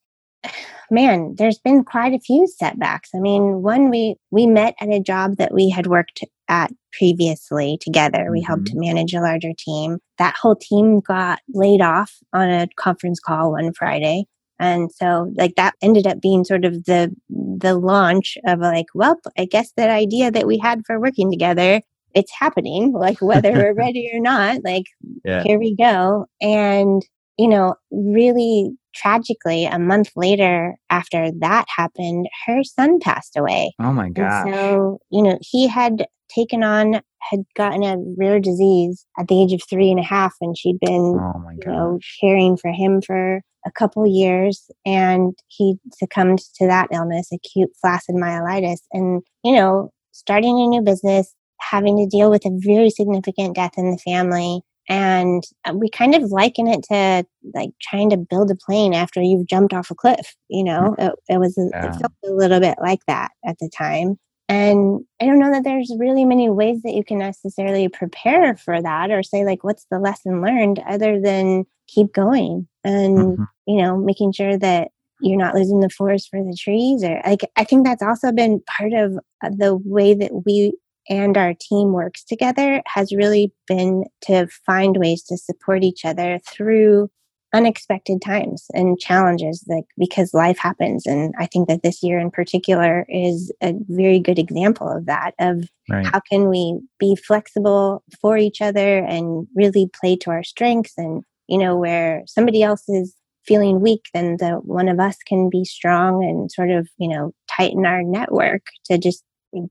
man, 0.90 1.34
there's 1.36 1.58
been 1.58 1.84
quite 1.84 2.14
a 2.14 2.18
few 2.18 2.46
setbacks. 2.46 3.10
I 3.14 3.18
mean, 3.18 3.62
one 3.62 3.90
we 3.90 4.16
we 4.30 4.46
met 4.46 4.74
at 4.80 4.88
a 4.88 5.00
job 5.00 5.36
that 5.36 5.52
we 5.52 5.68
had 5.68 5.86
worked 5.86 6.24
at 6.48 6.72
previously 6.98 7.78
together. 7.80 8.30
We 8.30 8.40
mm-hmm. 8.40 8.46
helped 8.46 8.66
to 8.68 8.78
manage 8.78 9.14
a 9.14 9.20
larger 9.20 9.52
team. 9.56 9.98
That 10.18 10.36
whole 10.36 10.56
team 10.56 11.00
got 11.00 11.40
laid 11.52 11.82
off 11.82 12.12
on 12.32 12.48
a 12.50 12.68
conference 12.76 13.20
call 13.20 13.52
one 13.52 13.72
Friday. 13.72 14.24
And 14.60 14.92
so 14.92 15.32
like 15.36 15.54
that 15.56 15.74
ended 15.80 16.06
up 16.06 16.20
being 16.20 16.44
sort 16.44 16.66
of 16.66 16.84
the 16.84 17.10
the 17.30 17.74
launch 17.74 18.36
of 18.46 18.60
like, 18.60 18.86
well, 18.94 19.18
I 19.36 19.46
guess 19.46 19.72
that 19.76 19.88
idea 19.88 20.30
that 20.30 20.46
we 20.46 20.58
had 20.58 20.82
for 20.86 21.00
working 21.00 21.30
together, 21.30 21.80
it's 22.14 22.32
happening, 22.38 22.92
like 22.92 23.22
whether 23.22 23.52
we're 23.52 23.74
ready 23.86 24.10
or 24.14 24.20
not, 24.20 24.62
like 24.62 24.84
yeah. 25.24 25.42
here 25.42 25.58
we 25.58 25.74
go. 25.74 26.26
And 26.42 27.02
you 27.38 27.48
know, 27.48 27.74
really 27.90 28.72
tragically, 28.94 29.64
a 29.64 29.78
month 29.78 30.10
later 30.16 30.74
after 30.90 31.30
that 31.40 31.66
happened, 31.74 32.28
her 32.46 32.62
son 32.64 32.98
passed 33.00 33.36
away. 33.36 33.72
Oh 33.80 33.92
my 33.92 34.10
god! 34.10 34.52
So, 34.52 34.98
you 35.10 35.22
know, 35.22 35.38
he 35.40 35.66
had 35.66 36.06
taken 36.34 36.62
on, 36.62 37.00
had 37.20 37.40
gotten 37.56 37.82
a 37.82 37.96
rare 38.16 38.40
disease 38.40 39.04
at 39.18 39.28
the 39.28 39.42
age 39.42 39.52
of 39.52 39.62
three 39.68 39.90
and 39.90 40.00
a 40.00 40.04
half, 40.04 40.34
and 40.40 40.56
she'd 40.56 40.80
been, 40.80 41.18
oh 41.18 41.50
you 41.50 41.72
know, 41.72 41.98
caring 42.20 42.56
for 42.56 42.70
him 42.70 43.00
for 43.00 43.40
a 43.66 43.70
couple 43.72 44.06
years, 44.06 44.70
and 44.86 45.34
he 45.48 45.76
succumbed 45.92 46.38
to 46.56 46.66
that 46.66 46.88
illness, 46.92 47.28
acute 47.32 47.70
flaccid 47.80 48.14
myelitis. 48.14 48.78
And, 48.92 49.22
you 49.44 49.52
know, 49.52 49.90
starting 50.12 50.60
a 50.60 50.66
new 50.66 50.82
business, 50.82 51.34
having 51.60 51.96
to 51.98 52.06
deal 52.06 52.30
with 52.30 52.44
a 52.46 52.58
very 52.64 52.90
significant 52.90 53.54
death 53.54 53.72
in 53.76 53.90
the 53.90 53.98
family 53.98 54.62
and 54.90 55.44
uh, 55.64 55.72
we 55.72 55.88
kind 55.88 56.16
of 56.16 56.24
liken 56.24 56.66
it 56.66 56.82
to 56.82 57.24
like 57.54 57.70
trying 57.80 58.10
to 58.10 58.16
build 58.16 58.50
a 58.50 58.56
plane 58.56 58.92
after 58.92 59.22
you've 59.22 59.46
jumped 59.46 59.72
off 59.72 59.90
a 59.90 59.94
cliff 59.94 60.34
you 60.48 60.62
know 60.62 60.94
mm. 60.98 61.08
it, 61.08 61.14
it 61.28 61.38
was 61.38 61.56
a, 61.56 61.68
yeah. 61.70 61.94
it 61.94 61.98
felt 61.98 62.12
a 62.26 62.30
little 62.30 62.60
bit 62.60 62.76
like 62.82 63.00
that 63.06 63.30
at 63.46 63.56
the 63.60 63.70
time 63.70 64.18
and 64.48 65.00
i 65.22 65.24
don't 65.24 65.38
know 65.38 65.50
that 65.50 65.64
there's 65.64 65.94
really 65.98 66.24
many 66.24 66.50
ways 66.50 66.82
that 66.82 66.94
you 66.94 67.04
can 67.04 67.18
necessarily 67.18 67.88
prepare 67.88 68.56
for 68.56 68.82
that 68.82 69.10
or 69.10 69.22
say 69.22 69.44
like 69.44 69.64
what's 69.64 69.86
the 69.90 69.98
lesson 69.98 70.42
learned 70.42 70.82
other 70.86 71.20
than 71.20 71.64
keep 71.86 72.12
going 72.12 72.68
and 72.84 73.16
mm-hmm. 73.16 73.44
you 73.66 73.80
know 73.80 73.96
making 73.96 74.32
sure 74.32 74.58
that 74.58 74.88
you're 75.22 75.38
not 75.38 75.54
losing 75.54 75.80
the 75.80 75.90
forest 75.90 76.28
for 76.30 76.42
the 76.42 76.56
trees 76.58 77.04
or 77.04 77.20
like 77.24 77.42
i 77.56 77.64
think 77.64 77.86
that's 77.86 78.02
also 78.02 78.32
been 78.32 78.60
part 78.78 78.92
of 78.92 79.16
uh, 79.44 79.50
the 79.56 79.76
way 79.84 80.14
that 80.14 80.44
we 80.44 80.72
and 81.08 81.36
our 81.36 81.54
team 81.58 81.92
works 81.92 82.24
together 82.24 82.82
has 82.86 83.12
really 83.12 83.52
been 83.66 84.04
to 84.22 84.46
find 84.66 84.96
ways 84.96 85.22
to 85.24 85.36
support 85.36 85.82
each 85.82 86.04
other 86.04 86.40
through 86.46 87.10
unexpected 87.52 88.22
times 88.22 88.66
and 88.74 88.98
challenges 88.98 89.64
like 89.68 89.84
because 89.98 90.32
life 90.32 90.58
happens 90.58 91.04
and 91.04 91.34
i 91.38 91.46
think 91.46 91.68
that 91.68 91.82
this 91.82 92.00
year 92.02 92.18
in 92.18 92.30
particular 92.30 93.04
is 93.08 93.52
a 93.60 93.74
very 93.88 94.20
good 94.20 94.38
example 94.38 94.88
of 94.88 95.06
that 95.06 95.34
of 95.40 95.64
right. 95.88 96.06
how 96.06 96.20
can 96.30 96.48
we 96.48 96.78
be 97.00 97.16
flexible 97.16 98.04
for 98.20 98.38
each 98.38 98.60
other 98.60 98.98
and 98.98 99.48
really 99.56 99.90
play 100.00 100.14
to 100.14 100.30
our 100.30 100.44
strengths 100.44 100.92
and 100.96 101.24
you 101.48 101.58
know 101.58 101.76
where 101.76 102.22
somebody 102.26 102.62
else 102.62 102.88
is 102.88 103.16
feeling 103.44 103.80
weak 103.80 104.04
then 104.14 104.36
the 104.38 104.52
one 104.62 104.88
of 104.88 105.00
us 105.00 105.16
can 105.26 105.50
be 105.50 105.64
strong 105.64 106.22
and 106.22 106.52
sort 106.52 106.70
of 106.70 106.88
you 106.98 107.08
know 107.08 107.32
tighten 107.48 107.84
our 107.84 108.04
network 108.04 108.62
to 108.84 108.96
just 108.96 109.24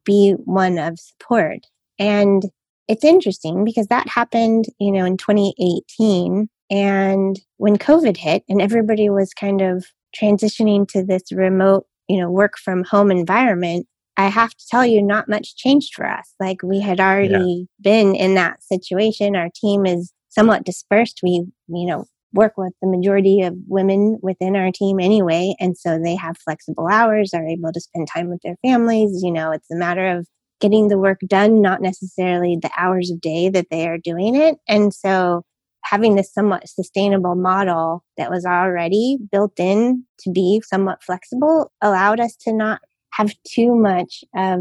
be 0.05 0.31
one 0.45 0.77
of 0.77 0.99
support. 0.99 1.59
And 1.97 2.43
it's 2.87 3.03
interesting 3.03 3.63
because 3.63 3.87
that 3.87 4.07
happened, 4.07 4.65
you 4.79 4.91
know, 4.91 5.05
in 5.05 5.17
2018. 5.17 6.49
And 6.71 7.39
when 7.57 7.77
COVID 7.77 8.17
hit 8.17 8.43
and 8.49 8.61
everybody 8.61 9.09
was 9.09 9.33
kind 9.33 9.61
of 9.61 9.85
transitioning 10.19 10.87
to 10.89 11.03
this 11.03 11.31
remote, 11.31 11.85
you 12.07 12.19
know, 12.19 12.31
work 12.31 12.53
from 12.57 12.83
home 12.83 13.11
environment, 13.11 13.87
I 14.17 14.27
have 14.27 14.51
to 14.51 14.65
tell 14.69 14.85
you, 14.85 15.01
not 15.01 15.29
much 15.29 15.55
changed 15.55 15.93
for 15.95 16.05
us. 16.05 16.33
Like 16.39 16.61
we 16.63 16.79
had 16.79 16.99
already 16.99 17.67
yeah. 17.79 17.81
been 17.81 18.15
in 18.15 18.35
that 18.35 18.61
situation. 18.63 19.35
Our 19.35 19.49
team 19.55 19.85
is 19.85 20.11
somewhat 20.29 20.65
dispersed. 20.65 21.21
We, 21.23 21.45
you 21.67 21.85
know, 21.85 22.05
work 22.33 22.57
with 22.57 22.73
the 22.81 22.87
majority 22.87 23.41
of 23.41 23.55
women 23.67 24.19
within 24.21 24.55
our 24.55 24.71
team 24.71 24.99
anyway. 24.99 25.55
And 25.59 25.77
so 25.77 25.97
they 25.97 26.15
have 26.15 26.37
flexible 26.37 26.87
hours, 26.87 27.33
are 27.33 27.47
able 27.47 27.71
to 27.73 27.81
spend 27.81 28.07
time 28.13 28.29
with 28.29 28.41
their 28.43 28.57
families. 28.61 29.21
You 29.23 29.31
know, 29.31 29.51
it's 29.51 29.71
a 29.71 29.75
matter 29.75 30.17
of 30.17 30.27
getting 30.59 30.89
the 30.89 30.99
work 30.99 31.19
done, 31.25 31.61
not 31.61 31.81
necessarily 31.81 32.57
the 32.61 32.71
hours 32.77 33.09
of 33.11 33.21
day 33.21 33.49
that 33.49 33.67
they 33.71 33.87
are 33.87 33.97
doing 33.97 34.35
it. 34.35 34.57
And 34.67 34.93
so 34.93 35.43
having 35.83 36.15
this 36.15 36.33
somewhat 36.33 36.67
sustainable 36.67 37.35
model 37.35 38.03
that 38.17 38.29
was 38.29 38.45
already 38.45 39.17
built 39.31 39.59
in 39.59 40.03
to 40.19 40.31
be 40.31 40.61
somewhat 40.65 41.03
flexible 41.03 41.71
allowed 41.81 42.19
us 42.19 42.35
to 42.35 42.53
not 42.53 42.81
have 43.13 43.33
too 43.47 43.75
much 43.75 44.23
of 44.35 44.59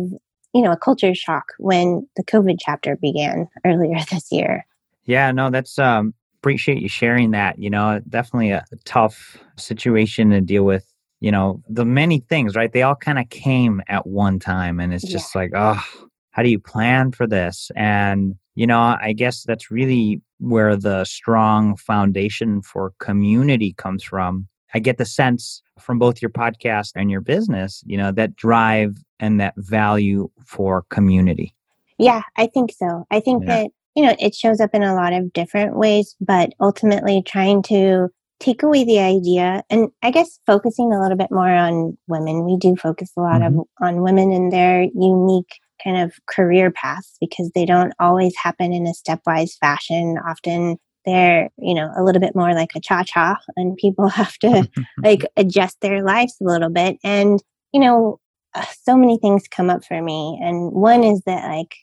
you 0.55 0.63
know 0.63 0.73
a 0.73 0.77
culture 0.77 1.15
shock 1.15 1.45
when 1.59 2.09
the 2.17 2.25
covid 2.25 2.57
chapter 2.59 2.97
began 2.97 3.47
earlier 3.67 3.99
this 4.11 4.29
year 4.33 4.67
yeah 5.05 5.31
no 5.31 5.51
that's 5.51 5.79
um 5.79 6.15
appreciate 6.49 6.81
you 6.81 6.89
sharing 6.89 7.33
that. 7.33 7.59
You 7.59 7.69
know, 7.69 8.01
definitely 8.09 8.53
a 8.53 8.65
tough 8.87 9.37
situation 9.57 10.31
to 10.31 10.41
deal 10.41 10.65
with. 10.65 10.87
You 11.21 11.31
know, 11.31 11.63
the 11.69 11.85
many 11.85 12.21
things, 12.21 12.55
right? 12.57 12.73
They 12.73 12.83
all 12.83 12.95
kind 12.95 13.19
of 13.19 13.29
came 13.29 13.83
at 13.87 14.07
one 14.07 14.39
time, 14.39 14.81
and 14.81 14.95
it's 14.95 15.07
just 15.07 15.35
yeah. 15.35 15.41
like, 15.41 15.51
oh, 15.55 15.85
how 16.31 16.43
do 16.43 16.49
you 16.49 16.59
plan 16.59 17.13
for 17.13 17.27
this? 17.27 17.71
And, 17.77 18.37
you 18.55 18.67
know, 18.67 18.97
I 18.99 19.13
guess 19.13 19.43
that's 19.43 19.71
really 19.71 20.23
where 20.39 20.75
the 20.75 21.05
strong 21.05 21.77
foundation 21.77 22.63
for 22.63 22.93
community 22.99 23.75
comes 23.75 24.03
from. 24.03 24.49
I 24.73 24.79
get 24.79 24.97
the 24.97 25.05
sense 25.05 25.61
from 25.79 25.99
both 25.99 26.23
your 26.23 26.31
podcast 26.31 26.93
and 26.95 27.11
your 27.11 27.21
business, 27.21 27.83
you 27.85 27.99
know, 27.99 28.13
that 28.13 28.37
drive 28.37 28.97
and 29.19 29.41
that 29.41 29.55
value 29.57 30.31
for 30.47 30.85
community. 30.89 31.55
Yeah, 31.99 32.23
I 32.37 32.47
think 32.47 32.73
so. 32.73 33.07
I 33.11 33.21
think 33.21 33.43
yeah. 33.45 33.65
that 33.65 33.71
you 33.99 34.05
know, 34.05 34.15
it 34.21 34.33
shows 34.33 34.61
up 34.61 34.71
in 34.75 34.85
a 34.85 34.95
lot 34.95 35.13
of 35.13 35.33
different 35.33 35.77
ways, 35.77 36.15
but 36.21 36.53
ultimately 36.61 37.21
trying 37.27 37.65
to 37.65 38.07
take 38.39 38.63
away 38.63 38.85
the 38.85 39.01
idea 39.01 39.65
and 39.71 39.89
I 40.05 40.13
guess 40.13 40.39
focusing 40.47 40.93
a 40.93 41.03
little 41.03 41.17
bit 41.17 41.33
more 41.33 41.51
on 41.51 41.99
women. 42.07 42.45
We 42.45 42.57
do 42.59 42.77
focus 42.77 43.11
a 43.17 43.21
lot 43.23 43.41
mm-hmm. 43.41 43.59
of 43.59 43.67
on 43.83 44.03
women 44.03 44.31
and 44.31 44.53
their 44.53 44.83
unique 44.95 45.51
kind 45.83 45.97
of 45.97 46.13
career 46.29 46.71
paths 46.71 47.17
because 47.21 47.51
they 47.57 47.67
don't 47.67 47.93
always 47.99 48.35
happen 48.41 48.73
in 48.73 48.87
a 48.87 48.93
stepwise 48.93 49.59
fashion. 49.59 50.17
Often 50.25 50.77
they're, 51.05 51.49
you 51.59 51.75
know, 51.75 51.91
a 51.97 52.05
little 52.05 52.21
bit 52.21 52.37
more 52.37 52.55
like 52.55 52.71
a 52.77 52.81
cha-cha 52.81 53.37
and 53.57 53.77
people 53.79 54.09
have 54.21 54.39
to 54.39 54.71
like 55.03 55.27
adjust 55.37 55.77
their 55.81 56.05
lives 56.05 56.37
a 56.41 56.45
little 56.45 56.71
bit. 56.71 56.99
And, 57.03 57.43
you 57.73 57.81
know, 57.81 58.21
uh, 58.55 58.65
so 58.85 58.97
many 58.97 59.19
things 59.19 59.49
come 59.51 59.71
up 59.71 59.85
for 59.85 60.01
me. 60.01 60.39
And 60.41 60.71
one 60.71 61.03
is 61.03 61.21
that 61.27 61.51
like 61.51 61.75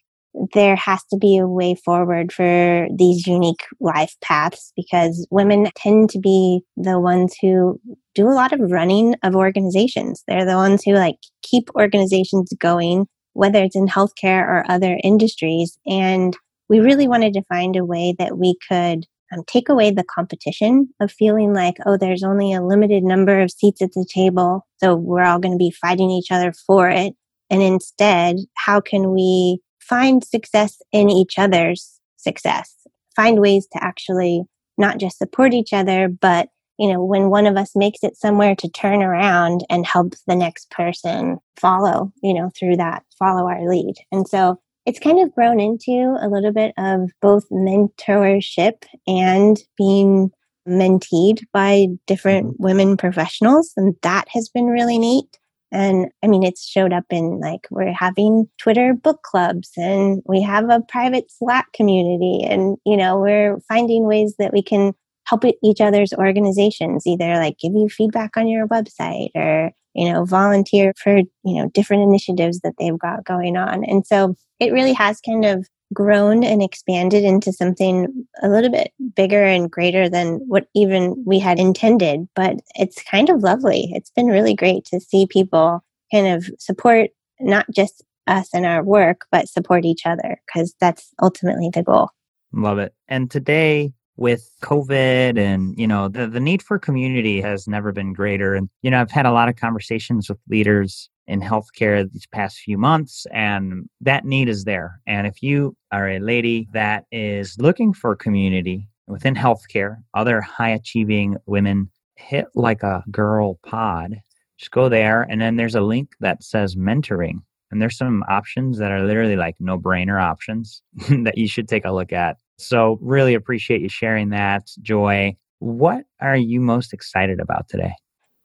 there 0.53 0.75
has 0.75 1.03
to 1.05 1.17
be 1.17 1.37
a 1.37 1.47
way 1.47 1.75
forward 1.75 2.31
for 2.31 2.87
these 2.95 3.25
unique 3.25 3.63
life 3.79 4.15
paths 4.21 4.71
because 4.75 5.25
women 5.31 5.69
tend 5.75 6.09
to 6.09 6.19
be 6.19 6.61
the 6.75 6.99
ones 6.99 7.35
who 7.41 7.79
do 8.13 8.27
a 8.27 8.33
lot 8.33 8.51
of 8.51 8.71
running 8.71 9.15
of 9.23 9.35
organizations. 9.35 10.23
They're 10.27 10.45
the 10.45 10.55
ones 10.55 10.83
who 10.83 10.93
like 10.93 11.17
keep 11.41 11.69
organizations 11.75 12.51
going, 12.59 13.07
whether 13.33 13.63
it's 13.63 13.75
in 13.75 13.87
healthcare 13.87 14.41
or 14.41 14.65
other 14.69 14.99
industries. 15.03 15.77
And 15.85 16.35
we 16.69 16.79
really 16.79 17.07
wanted 17.07 17.33
to 17.33 17.43
find 17.43 17.75
a 17.75 17.85
way 17.85 18.15
that 18.19 18.37
we 18.37 18.55
could 18.67 19.05
um, 19.33 19.43
take 19.47 19.69
away 19.69 19.91
the 19.91 20.03
competition 20.03 20.89
of 20.99 21.11
feeling 21.11 21.53
like, 21.53 21.75
oh, 21.85 21.97
there's 21.97 22.23
only 22.23 22.53
a 22.53 22.61
limited 22.61 23.03
number 23.03 23.39
of 23.39 23.51
seats 23.51 23.81
at 23.81 23.93
the 23.93 24.05
table. 24.13 24.65
So 24.77 24.95
we're 24.95 25.23
all 25.23 25.39
going 25.39 25.53
to 25.53 25.57
be 25.57 25.71
fighting 25.71 26.11
each 26.11 26.31
other 26.31 26.53
for 26.65 26.89
it. 26.89 27.13
And 27.49 27.61
instead, 27.61 28.37
how 28.55 28.81
can 28.81 29.11
we 29.11 29.59
find 29.87 30.23
success 30.23 30.81
in 30.91 31.09
each 31.09 31.37
other's 31.37 31.99
success. 32.17 32.73
Find 33.15 33.39
ways 33.39 33.67
to 33.73 33.83
actually 33.83 34.43
not 34.77 34.97
just 34.97 35.17
support 35.17 35.53
each 35.53 35.73
other, 35.73 36.07
but 36.09 36.49
you 36.77 36.91
know, 36.91 37.03
when 37.03 37.29
one 37.29 37.47
of 37.47 37.55
us 37.55 37.75
makes 37.75 38.03
it 38.03 38.17
somewhere 38.17 38.55
to 38.55 38.69
turn 38.69 39.01
around 39.01 39.65
and 39.69 39.85
help 39.85 40.13
the 40.27 40.35
next 40.35 40.69
person 40.71 41.37
follow, 41.57 42.11
you 42.21 42.33
know, 42.33 42.51
through 42.57 42.75
that, 42.75 43.03
follow 43.17 43.47
our 43.47 43.69
lead. 43.69 43.95
And 44.11 44.27
so 44.27 44.59
it's 44.85 44.99
kind 44.99 45.19
of 45.19 45.33
grown 45.33 45.59
into 45.59 46.17
a 46.19 46.27
little 46.27 46.51
bit 46.51 46.73
of 46.77 47.11
both 47.21 47.47
mentorship 47.49 48.83
and 49.07 49.57
being 49.77 50.31
menteed 50.67 51.43
by 51.53 51.87
different 52.07 52.47
mm-hmm. 52.47 52.63
women 52.63 52.97
professionals. 52.97 53.71
And 53.77 53.95
that 54.01 54.27
has 54.29 54.49
been 54.49 54.65
really 54.65 54.97
neat. 54.97 55.37
And 55.75 56.07
I 56.23 56.27
mean, 56.27 56.43
it's 56.43 56.65
showed 56.65 56.93
up 56.93 57.03
in 57.09 57.41
like 57.41 57.67
we're 57.69 57.91
having 57.91 58.47
Twitter 58.57 58.93
book 58.93 59.21
clubs 59.23 59.71
and 59.75 60.23
we 60.25 60.41
have 60.41 60.69
a 60.69 60.79
private 60.87 61.29
Slack 61.29 61.73
community. 61.73 62.45
And, 62.45 62.77
you 62.85 62.95
know, 62.95 63.19
we're 63.19 63.59
finding 63.67 64.07
ways 64.07 64.35
that 64.39 64.53
we 64.53 64.63
can 64.63 64.93
help 65.25 65.43
each 65.61 65.81
other's 65.81 66.13
organizations, 66.13 67.05
either 67.05 67.35
like 67.35 67.57
give 67.59 67.73
you 67.73 67.89
feedback 67.89 68.37
on 68.37 68.47
your 68.47 68.69
website 68.69 69.31
or, 69.35 69.71
you 69.93 70.09
know, 70.09 70.23
volunteer 70.23 70.93
for, 70.95 71.17
you 71.17 71.25
know, 71.43 71.69
different 71.73 72.03
initiatives 72.03 72.61
that 72.61 72.75
they've 72.79 72.97
got 72.97 73.25
going 73.25 73.57
on. 73.57 73.83
And 73.83 74.07
so 74.07 74.33
it 74.61 74.71
really 74.71 74.93
has 74.93 75.19
kind 75.19 75.43
of 75.43 75.67
grown 75.93 76.43
and 76.43 76.61
expanded 76.61 77.23
into 77.23 77.51
something 77.51 78.27
a 78.41 78.49
little 78.49 78.71
bit 78.71 78.91
bigger 79.15 79.43
and 79.43 79.71
greater 79.71 80.09
than 80.09 80.41
what 80.47 80.67
even 80.75 81.23
we 81.25 81.39
had 81.39 81.59
intended. 81.59 82.27
But 82.35 82.57
it's 82.75 83.03
kind 83.03 83.29
of 83.29 83.43
lovely. 83.43 83.91
It's 83.93 84.09
been 84.09 84.27
really 84.27 84.55
great 84.55 84.85
to 84.85 84.99
see 84.99 85.27
people 85.27 85.83
kind 86.11 86.27
of 86.27 86.49
support 86.59 87.11
not 87.39 87.65
just 87.71 88.03
us 88.27 88.49
and 88.53 88.65
our 88.65 88.83
work, 88.83 89.25
but 89.31 89.49
support 89.49 89.85
each 89.85 90.05
other 90.05 90.41
because 90.45 90.73
that's 90.79 91.13
ultimately 91.21 91.69
the 91.73 91.83
goal. 91.83 92.09
Love 92.51 92.79
it. 92.79 92.93
And 93.07 93.29
today, 93.29 93.93
with 94.17 94.49
COVID 94.63 95.37
and, 95.37 95.77
you 95.77 95.87
know, 95.87 96.07
the, 96.07 96.27
the 96.27 96.39
need 96.39 96.61
for 96.61 96.79
community 96.79 97.41
has 97.41 97.67
never 97.67 97.91
been 97.91 98.13
greater. 98.13 98.55
And, 98.55 98.69
you 98.81 98.91
know, 98.91 99.01
I've 99.01 99.11
had 99.11 99.25
a 99.25 99.31
lot 99.31 99.49
of 99.49 99.55
conversations 99.55 100.29
with 100.29 100.39
leaders 100.49 101.09
in 101.27 101.41
healthcare 101.41 102.09
these 102.11 102.27
past 102.27 102.59
few 102.59 102.77
months, 102.77 103.25
and 103.33 103.89
that 104.01 104.25
need 104.25 104.47
is 104.47 104.63
there. 104.63 105.01
And 105.07 105.25
if 105.25 105.41
you 105.41 105.75
are 105.91 106.07
a 106.07 106.19
lady 106.19 106.67
that 106.73 107.05
is 107.11 107.57
looking 107.59 107.93
for 107.93 108.15
community 108.15 108.87
within 109.07 109.35
healthcare, 109.35 109.97
other 110.13 110.41
high 110.41 110.69
achieving 110.69 111.37
women, 111.45 111.89
hit 112.15 112.47
like 112.55 112.83
a 112.83 113.03
girl 113.11 113.59
pod. 113.65 114.21
Just 114.57 114.71
go 114.71 114.87
there, 114.87 115.23
and 115.23 115.41
then 115.41 115.57
there's 115.57 115.75
a 115.75 115.81
link 115.81 116.11
that 116.21 116.43
says 116.43 116.75
mentoring. 116.75 117.41
And 117.71 117.81
there's 117.81 117.97
some 117.97 118.23
options 118.29 118.77
that 118.77 118.91
are 118.91 119.03
literally 119.03 119.35
like 119.35 119.55
no 119.59 119.77
brainer 119.77 120.21
options 120.21 120.81
that 121.09 121.37
you 121.37 121.47
should 121.47 121.67
take 121.67 121.83
a 121.83 121.91
look 121.91 122.13
at. 122.13 122.37
So, 122.57 122.97
really 123.01 123.33
appreciate 123.33 123.81
you 123.81 123.89
sharing 123.89 124.29
that, 124.29 124.69
Joy. 124.81 125.35
What 125.59 126.05
are 126.21 126.37
you 126.37 126.59
most 126.61 126.93
excited 126.93 127.39
about 127.39 127.67
today? 127.69 127.93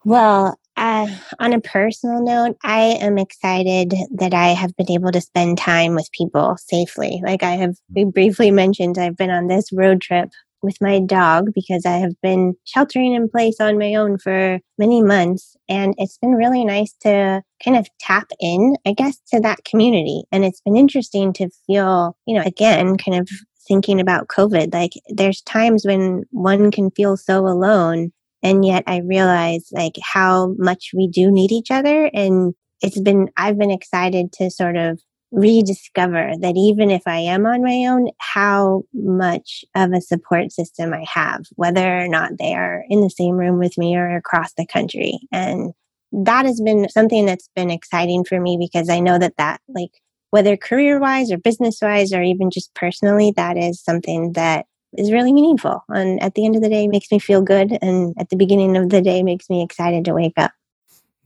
Well, 0.04 0.58
uh, 0.76 1.08
on 1.38 1.52
a 1.52 1.60
personal 1.60 2.22
note, 2.22 2.56
I 2.64 2.96
am 3.00 3.18
excited 3.18 3.94
that 4.14 4.32
I 4.32 4.48
have 4.48 4.74
been 4.76 4.90
able 4.90 5.12
to 5.12 5.20
spend 5.20 5.58
time 5.58 5.94
with 5.94 6.08
people 6.12 6.56
safely. 6.58 7.20
Like 7.22 7.42
I 7.42 7.52
have 7.52 7.76
briefly 8.14 8.50
mentioned, 8.50 8.96
I've 8.96 9.16
been 9.16 9.30
on 9.30 9.48
this 9.48 9.70
road 9.72 10.00
trip 10.00 10.30
with 10.62 10.76
my 10.80 11.00
dog 11.00 11.48
because 11.54 11.84
I 11.86 11.96
have 11.98 12.14
been 12.22 12.54
sheltering 12.64 13.14
in 13.14 13.28
place 13.28 13.56
on 13.60 13.78
my 13.78 13.94
own 13.94 14.18
for 14.18 14.60
many 14.78 15.02
months. 15.02 15.56
And 15.68 15.94
it's 15.98 16.18
been 16.18 16.32
really 16.32 16.64
nice 16.64 16.94
to 17.02 17.42
kind 17.64 17.76
of 17.76 17.88
tap 17.98 18.30
in, 18.40 18.76
I 18.86 18.92
guess, 18.92 19.18
to 19.32 19.40
that 19.40 19.64
community. 19.64 20.24
And 20.32 20.44
it's 20.44 20.60
been 20.62 20.76
interesting 20.76 21.32
to 21.34 21.50
feel, 21.66 22.16
you 22.26 22.34
know, 22.34 22.42
again, 22.44 22.96
kind 22.96 23.20
of 23.20 23.28
thinking 23.70 24.00
about 24.00 24.26
COVID. 24.26 24.74
Like 24.74 24.94
there's 25.08 25.42
times 25.42 25.84
when 25.86 26.24
one 26.30 26.72
can 26.72 26.90
feel 26.90 27.16
so 27.16 27.46
alone. 27.46 28.10
And 28.42 28.64
yet 28.64 28.82
I 28.88 28.98
realize 28.98 29.68
like 29.70 29.94
how 30.02 30.54
much 30.58 30.90
we 30.92 31.06
do 31.06 31.30
need 31.30 31.52
each 31.52 31.70
other. 31.70 32.10
And 32.12 32.52
it's 32.82 33.00
been, 33.00 33.30
I've 33.36 33.58
been 33.58 33.70
excited 33.70 34.32
to 34.34 34.50
sort 34.50 34.76
of 34.76 34.98
rediscover 35.30 36.32
that 36.40 36.56
even 36.56 36.90
if 36.90 37.02
I 37.06 37.18
am 37.18 37.46
on 37.46 37.62
my 37.62 37.84
own, 37.88 38.08
how 38.18 38.82
much 38.92 39.64
of 39.76 39.92
a 39.92 40.00
support 40.00 40.50
system 40.50 40.92
I 40.92 41.04
have, 41.06 41.44
whether 41.54 42.00
or 42.00 42.08
not 42.08 42.38
they 42.38 42.54
are 42.54 42.82
in 42.88 43.02
the 43.02 43.10
same 43.10 43.36
room 43.36 43.60
with 43.60 43.78
me 43.78 43.94
or 43.94 44.16
across 44.16 44.52
the 44.54 44.66
country. 44.66 45.20
And 45.30 45.72
that 46.10 46.46
has 46.46 46.60
been 46.60 46.88
something 46.88 47.24
that's 47.24 47.48
been 47.54 47.70
exciting 47.70 48.24
for 48.24 48.40
me 48.40 48.56
because 48.58 48.88
I 48.88 48.98
know 48.98 49.18
that 49.18 49.36
that 49.36 49.60
like 49.68 49.92
whether 50.30 50.56
career 50.56 50.98
wise 50.98 51.30
or 51.30 51.38
business 51.38 51.78
wise 51.82 52.12
or 52.12 52.22
even 52.22 52.50
just 52.50 52.72
personally, 52.74 53.32
that 53.36 53.56
is 53.56 53.82
something 53.82 54.32
that 54.32 54.66
is 54.96 55.12
really 55.12 55.32
meaningful. 55.32 55.84
And 55.88 56.22
at 56.22 56.34
the 56.34 56.44
end 56.44 56.56
of 56.56 56.62
the 56.62 56.68
day, 56.68 56.88
makes 56.88 57.10
me 57.10 57.18
feel 57.18 57.42
good. 57.42 57.78
And 57.82 58.14
at 58.18 58.30
the 58.30 58.36
beginning 58.36 58.76
of 58.76 58.90
the 58.90 59.02
day, 59.02 59.22
makes 59.22 59.48
me 59.48 59.62
excited 59.62 60.04
to 60.04 60.14
wake 60.14 60.34
up. 60.36 60.52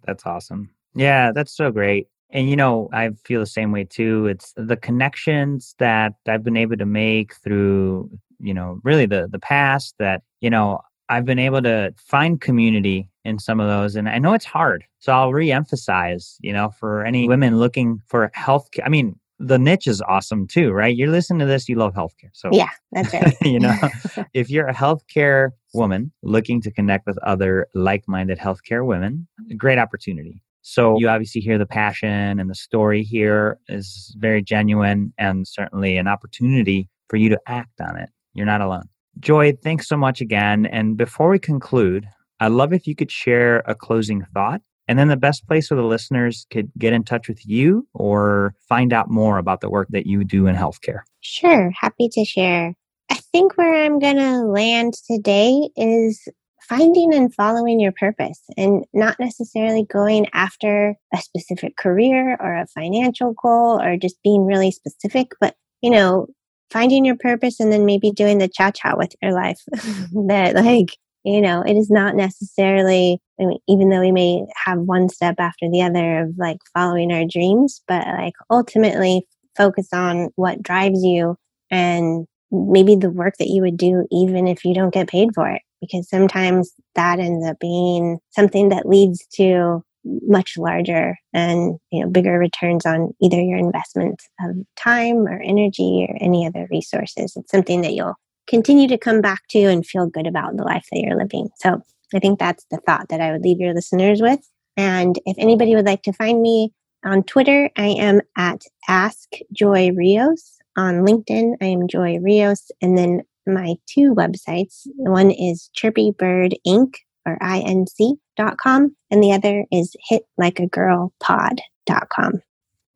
That's 0.05 0.27
awesome. 0.27 0.71
Yeah, 0.95 1.33
that's 1.33 1.57
so 1.57 1.71
great. 1.71 2.09
And 2.31 2.51
you 2.51 2.57
know, 2.57 2.89
I 2.93 3.11
feel 3.25 3.41
the 3.41 3.47
same 3.47 3.73
way 3.73 3.85
too. 3.85 4.27
It's 4.27 4.53
the 4.57 4.77
connections 4.77 5.75
that 5.79 6.15
I've 6.27 6.43
been 6.43 6.57
able 6.57 6.77
to 6.77 6.87
make 6.87 7.37
through, 7.37 8.11
you 8.41 8.53
know, 8.53 8.81
really 8.83 9.07
the 9.07 9.29
the 9.31 9.39
past 9.39 9.95
that, 9.99 10.23
you 10.41 10.51
know, 10.51 10.81
I've 11.09 11.25
been 11.25 11.39
able 11.39 11.63
to 11.63 11.95
find 11.97 12.41
community 12.41 13.09
in 13.25 13.39
some 13.39 13.61
of 13.61 13.69
those. 13.69 13.97
And 13.97 14.09
I 14.09 14.19
know 14.19 14.35
it's 14.35 14.45
hard. 14.45 14.85
So 14.99 15.13
I'll 15.13 15.31
reemphasize, 15.31 16.37
you 16.41 16.53
know, 16.53 16.71
for 16.79 17.05
any 17.05 17.29
women 17.29 17.59
looking 17.59 18.01
for 18.07 18.31
health 18.35 18.71
care. 18.73 18.85
I 18.85 18.89
mean, 18.89 19.19
the 19.39 19.59
niche 19.59 19.87
is 19.87 20.01
awesome 20.03 20.47
too, 20.47 20.73
right? 20.73 20.95
You're 20.95 21.11
listening 21.11 21.41
to 21.41 21.47
this, 21.47 21.69
you 21.69 21.77
love 21.77 21.95
healthcare. 21.95 22.31
So 22.33 22.51
yeah, 22.53 22.71
that's 22.93 23.13
right. 23.13 23.37
you 23.43 23.59
know, 23.59 23.77
if 24.35 24.51
you're 24.51 24.69
a 24.69 24.75
healthcare 24.75 25.51
woman 25.73 26.13
looking 26.23 26.61
to 26.63 26.71
connect 26.71 27.07
with 27.07 27.19
other 27.19 27.67
like-minded 27.75 28.39
healthcare 28.39 28.87
women, 28.87 29.27
great 29.57 29.79
opportunity. 29.79 30.43
So 30.63 30.99
you 30.99 31.09
obviously 31.09 31.43
hear 31.43 31.59
the 31.59 31.67
passion 31.67 32.41
and 32.41 32.49
the 32.49 32.55
story 32.55 33.03
here 33.03 33.59
is 33.69 34.17
very 34.19 34.43
genuine 34.43 35.13
and 35.19 35.47
certainly 35.47 35.99
an 35.99 36.09
opportunity 36.09 36.89
for 37.09 37.17
you 37.17 37.29
to 37.29 37.41
act 37.47 37.81
on 37.83 37.99
it. 37.99 38.09
You're 38.33 38.47
not 38.47 38.63
alone. 38.63 38.89
Joy, 39.21 39.53
thanks 39.63 39.89
so 39.89 39.97
much 39.97 40.21
again. 40.21 40.67
And 40.67 40.97
before 40.97 41.29
we 41.29 41.39
conclude, 41.39 42.07
I'd 42.41 42.53
love 42.53 42.73
if 42.73 42.87
you 42.87 42.95
could 42.95 43.11
share 43.11 43.59
a 43.67 43.75
closing 43.75 44.25
thought 44.35 44.61
and 44.89 44.99
then 44.99 45.09
the 45.09 45.17
best 45.17 45.47
place 45.47 45.71
where 45.71 45.81
the 45.81 45.87
listeners 45.87 46.47
could 46.51 46.71
get 46.79 46.93
in 46.93 47.05
touch 47.05 47.29
with 47.29 47.47
you 47.47 47.87
or 47.95 48.55
find 48.69 48.93
out 48.93 49.09
more 49.09 49.39
about 49.39 49.61
the 49.61 49.71
work 49.71 49.89
that 49.91 50.07
you 50.07 50.25
do 50.25 50.47
in 50.47 50.57
healthcare. 50.57 51.01
Sure, 51.21 51.71
happy 51.71 52.09
to 52.13 52.25
share. 52.25 52.75
I 53.11 53.15
think 53.33 53.57
where 53.57 53.85
I'm 53.85 53.99
going 53.99 54.17
to 54.17 54.43
land 54.43 54.95
today 55.07 55.71
is 55.77 56.29
finding 56.69 57.15
and 57.15 57.35
following 57.35 57.79
your 57.79 57.93
purpose 57.93 58.41
and 58.57 58.85
not 58.93 59.19
necessarily 59.21 59.85
going 59.85 60.27
after 60.33 60.97
a 61.13 61.19
specific 61.19 61.77
career 61.77 62.37
or 62.41 62.55
a 62.55 62.67
financial 62.69 63.35
goal 63.43 63.81
or 63.81 63.97
just 63.97 64.23
being 64.23 64.45
really 64.45 64.71
specific, 64.71 65.33
but 65.41 65.55
you 65.83 65.91
know, 65.91 66.27
finding 66.75 67.05
your 67.05 67.17
purpose 67.17 67.61
and 67.61 67.73
then 67.73 67.87
maybe 67.87 68.11
doing 68.11 68.39
the 68.39 68.49
cha 68.49 68.71
cha 68.73 68.95
with 68.97 69.13
your 69.23 69.33
life. 69.33 69.61
that, 69.73 70.55
like, 70.57 70.89
you 71.25 71.41
know, 71.41 71.63
it 71.63 71.75
is 71.75 71.89
not 71.89 72.17
necessarily, 72.17 73.19
I 73.41 73.47
mean, 73.47 73.59
even 73.69 73.89
though 73.89 74.01
we 74.01 74.13
may 74.13 74.45
have 74.67 74.81
one 74.81 75.09
step 75.09 75.37
after 75.39 75.71
the 75.71 75.81
other 75.81 76.25
of 76.25 76.35
like 76.37 76.59
following 76.75 77.13
our 77.13 77.25
dreams, 77.25 77.81
but 77.89 78.07
like 78.07 78.35
ultimately 78.51 79.27
focus 79.57 79.89
on 79.93 80.31
what 80.35 80.63
drives 80.63 81.03
you 81.03 81.37
and 81.71 82.27
maybe 82.51 82.97
the 82.97 83.11
work 83.11 83.35
that 83.39 83.49
you 83.49 83.63
would 83.63 83.77
do 83.77 84.07
even 84.11 84.47
if 84.47 84.65
you 84.65 84.75
don't 84.75 84.93
get 84.93 85.09
paid 85.09 85.31
for 85.35 85.49
it. 85.49 85.63
Because 85.81 86.09
sometimes 86.09 86.73
that 86.95 87.21
ends 87.21 87.47
up 87.47 87.59
being 87.61 88.19
something 88.31 88.71
that 88.71 88.89
leads 88.89 89.27
to 89.35 89.83
much 90.05 90.57
larger 90.57 91.17
and 91.33 91.79
you 91.91 92.03
know 92.03 92.11
bigger 92.11 92.39
returns 92.39 92.87
on 92.87 93.11
either 93.23 93.41
your 93.41 93.59
investment 93.59 94.23
of 94.41 94.57
time 94.77 95.27
or 95.27 95.41
energy 95.41 96.07
or 96.09 96.17
any 96.21 96.47
other 96.47 96.67
resources. 96.71 97.35
It's 97.37 97.51
something 97.51 97.83
that 97.83 97.95
you'll 97.95 98.17
continue 98.47 98.89
to 98.89 98.99
come 98.99 99.21
back 99.21 99.43
to 99.51 99.61
and 99.61 99.87
feel 99.87 100.07
good 100.07 100.27
about 100.27 100.57
the 100.57 100.65
life 100.65 100.87
that 100.93 101.01
you're 101.01 101.17
living. 101.17 101.49
So 101.57 101.81
i 102.15 102.19
think 102.19 102.39
that's 102.39 102.65
the 102.71 102.79
thought 102.87 103.09
that 103.09 103.21
i 103.21 103.33
would 103.33 103.43
leave 103.43 103.61
your 103.61 103.75
listeners 103.75 104.21
with. 104.21 104.41
And 104.77 105.19
if 105.25 105.37
anybody 105.39 105.75
would 105.75 105.87
like 105.87 106.03
to 106.03 106.13
find 106.13 106.43
me 106.43 106.73
on 107.05 107.23
twitter 107.23 107.71
i 107.77 107.87
am 107.87 108.21
at 108.37 108.63
ask 108.89 109.29
joy 109.53 109.91
rios 109.93 110.59
on 110.77 111.05
linkedin 111.05 111.55
i 111.61 111.67
am 111.67 111.87
joy 111.87 112.19
rios 112.19 112.71
and 112.81 112.97
then 112.97 113.23
my 113.47 113.75
two 113.87 114.15
websites 114.15 114.87
one 114.97 115.31
is 115.31 115.71
chirpy 115.75 116.13
bird 116.19 116.57
inc 116.67 116.95
or 117.27 117.37
inc.com, 117.39 118.97
and 119.11 119.23
the 119.23 119.33
other 119.33 119.65
is 119.73 119.97
hitlikeagirlpod.com. 120.11 122.43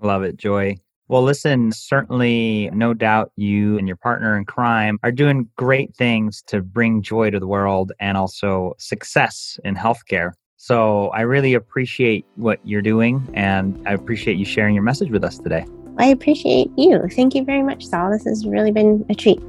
Love 0.00 0.22
it, 0.22 0.36
Joy. 0.36 0.76
Well, 1.08 1.22
listen, 1.22 1.72
certainly, 1.72 2.70
no 2.74 2.92
doubt 2.92 3.32
you 3.36 3.78
and 3.78 3.88
your 3.88 3.96
partner 3.96 4.36
in 4.36 4.44
crime 4.44 4.98
are 5.02 5.10
doing 5.10 5.48
great 5.56 5.96
things 5.96 6.42
to 6.48 6.60
bring 6.60 7.00
joy 7.00 7.30
to 7.30 7.40
the 7.40 7.46
world 7.46 7.92
and 7.98 8.18
also 8.18 8.74
success 8.78 9.58
in 9.64 9.74
healthcare. 9.74 10.32
So 10.58 11.08
I 11.08 11.22
really 11.22 11.54
appreciate 11.54 12.26
what 12.34 12.60
you're 12.62 12.82
doing 12.82 13.26
and 13.32 13.82
I 13.88 13.94
appreciate 13.94 14.36
you 14.36 14.44
sharing 14.44 14.74
your 14.74 14.84
message 14.84 15.10
with 15.10 15.24
us 15.24 15.38
today. 15.38 15.64
I 15.98 16.06
appreciate 16.06 16.70
you. 16.76 17.06
Thank 17.12 17.34
you 17.34 17.44
very 17.44 17.62
much, 17.62 17.86
Saul. 17.86 18.10
This 18.10 18.24
has 18.24 18.46
really 18.46 18.72
been 18.72 19.06
a 19.08 19.14
treat. 19.14 19.40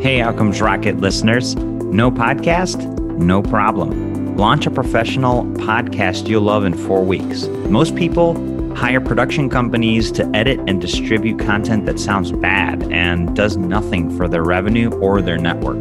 Hey, 0.00 0.20
Outcomes 0.20 0.60
Rocket 0.60 0.98
listeners. 0.98 1.56
No 1.56 2.10
podcast? 2.10 3.05
No 3.18 3.42
problem. 3.42 4.36
Launch 4.36 4.66
a 4.66 4.70
professional 4.70 5.44
podcast 5.44 6.28
you'll 6.28 6.42
love 6.42 6.64
in 6.64 6.74
four 6.74 7.02
weeks. 7.02 7.46
Most 7.68 7.96
people 7.96 8.34
hire 8.76 9.00
production 9.00 9.48
companies 9.48 10.12
to 10.12 10.30
edit 10.34 10.60
and 10.66 10.78
distribute 10.80 11.38
content 11.38 11.86
that 11.86 11.98
sounds 11.98 12.30
bad 12.30 12.82
and 12.92 13.34
does 13.34 13.56
nothing 13.56 14.14
for 14.16 14.28
their 14.28 14.44
revenue 14.44 14.90
or 15.00 15.22
their 15.22 15.38
network. 15.38 15.80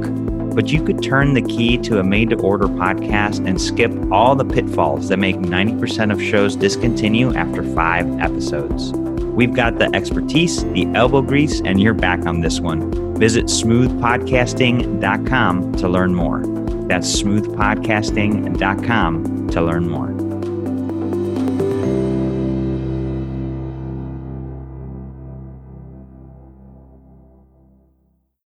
But 0.56 0.70
you 0.70 0.82
could 0.82 1.04
turn 1.04 1.34
the 1.34 1.42
key 1.42 1.78
to 1.80 2.00
a 2.00 2.04
made 2.04 2.30
to 2.30 2.38
order 2.38 2.68
podcast 2.68 3.46
and 3.46 3.62
skip 3.62 3.92
all 4.10 4.38
the 4.38 4.46
pitfalls 4.46 5.10
that 5.10 5.20
make 5.20 5.36
90% 5.36 6.14
of 6.14 6.22
shows 6.22 6.56
discontinue 6.56 7.36
after 7.36 7.62
five 7.76 8.08
episodes. 8.20 8.94
We've 8.94 9.54
got 9.54 9.80
the 9.80 9.94
expertise, 9.94 10.64
the 10.64 10.86
elbow 10.96 11.22
grease, 11.22 11.62
and 11.66 11.82
you're 11.82 11.94
back 11.94 12.26
on 12.26 12.40
this 12.40 12.62
one. 12.62 12.90
Visit 13.20 13.48
smoothpodcasting.com 13.48 15.74
to 15.74 15.90
learn 15.90 16.16
more. 16.16 16.55
That's 16.88 17.22
smoothpodcasting.com 17.22 19.48
to 19.50 19.62
learn 19.62 19.90
more. 19.90 20.15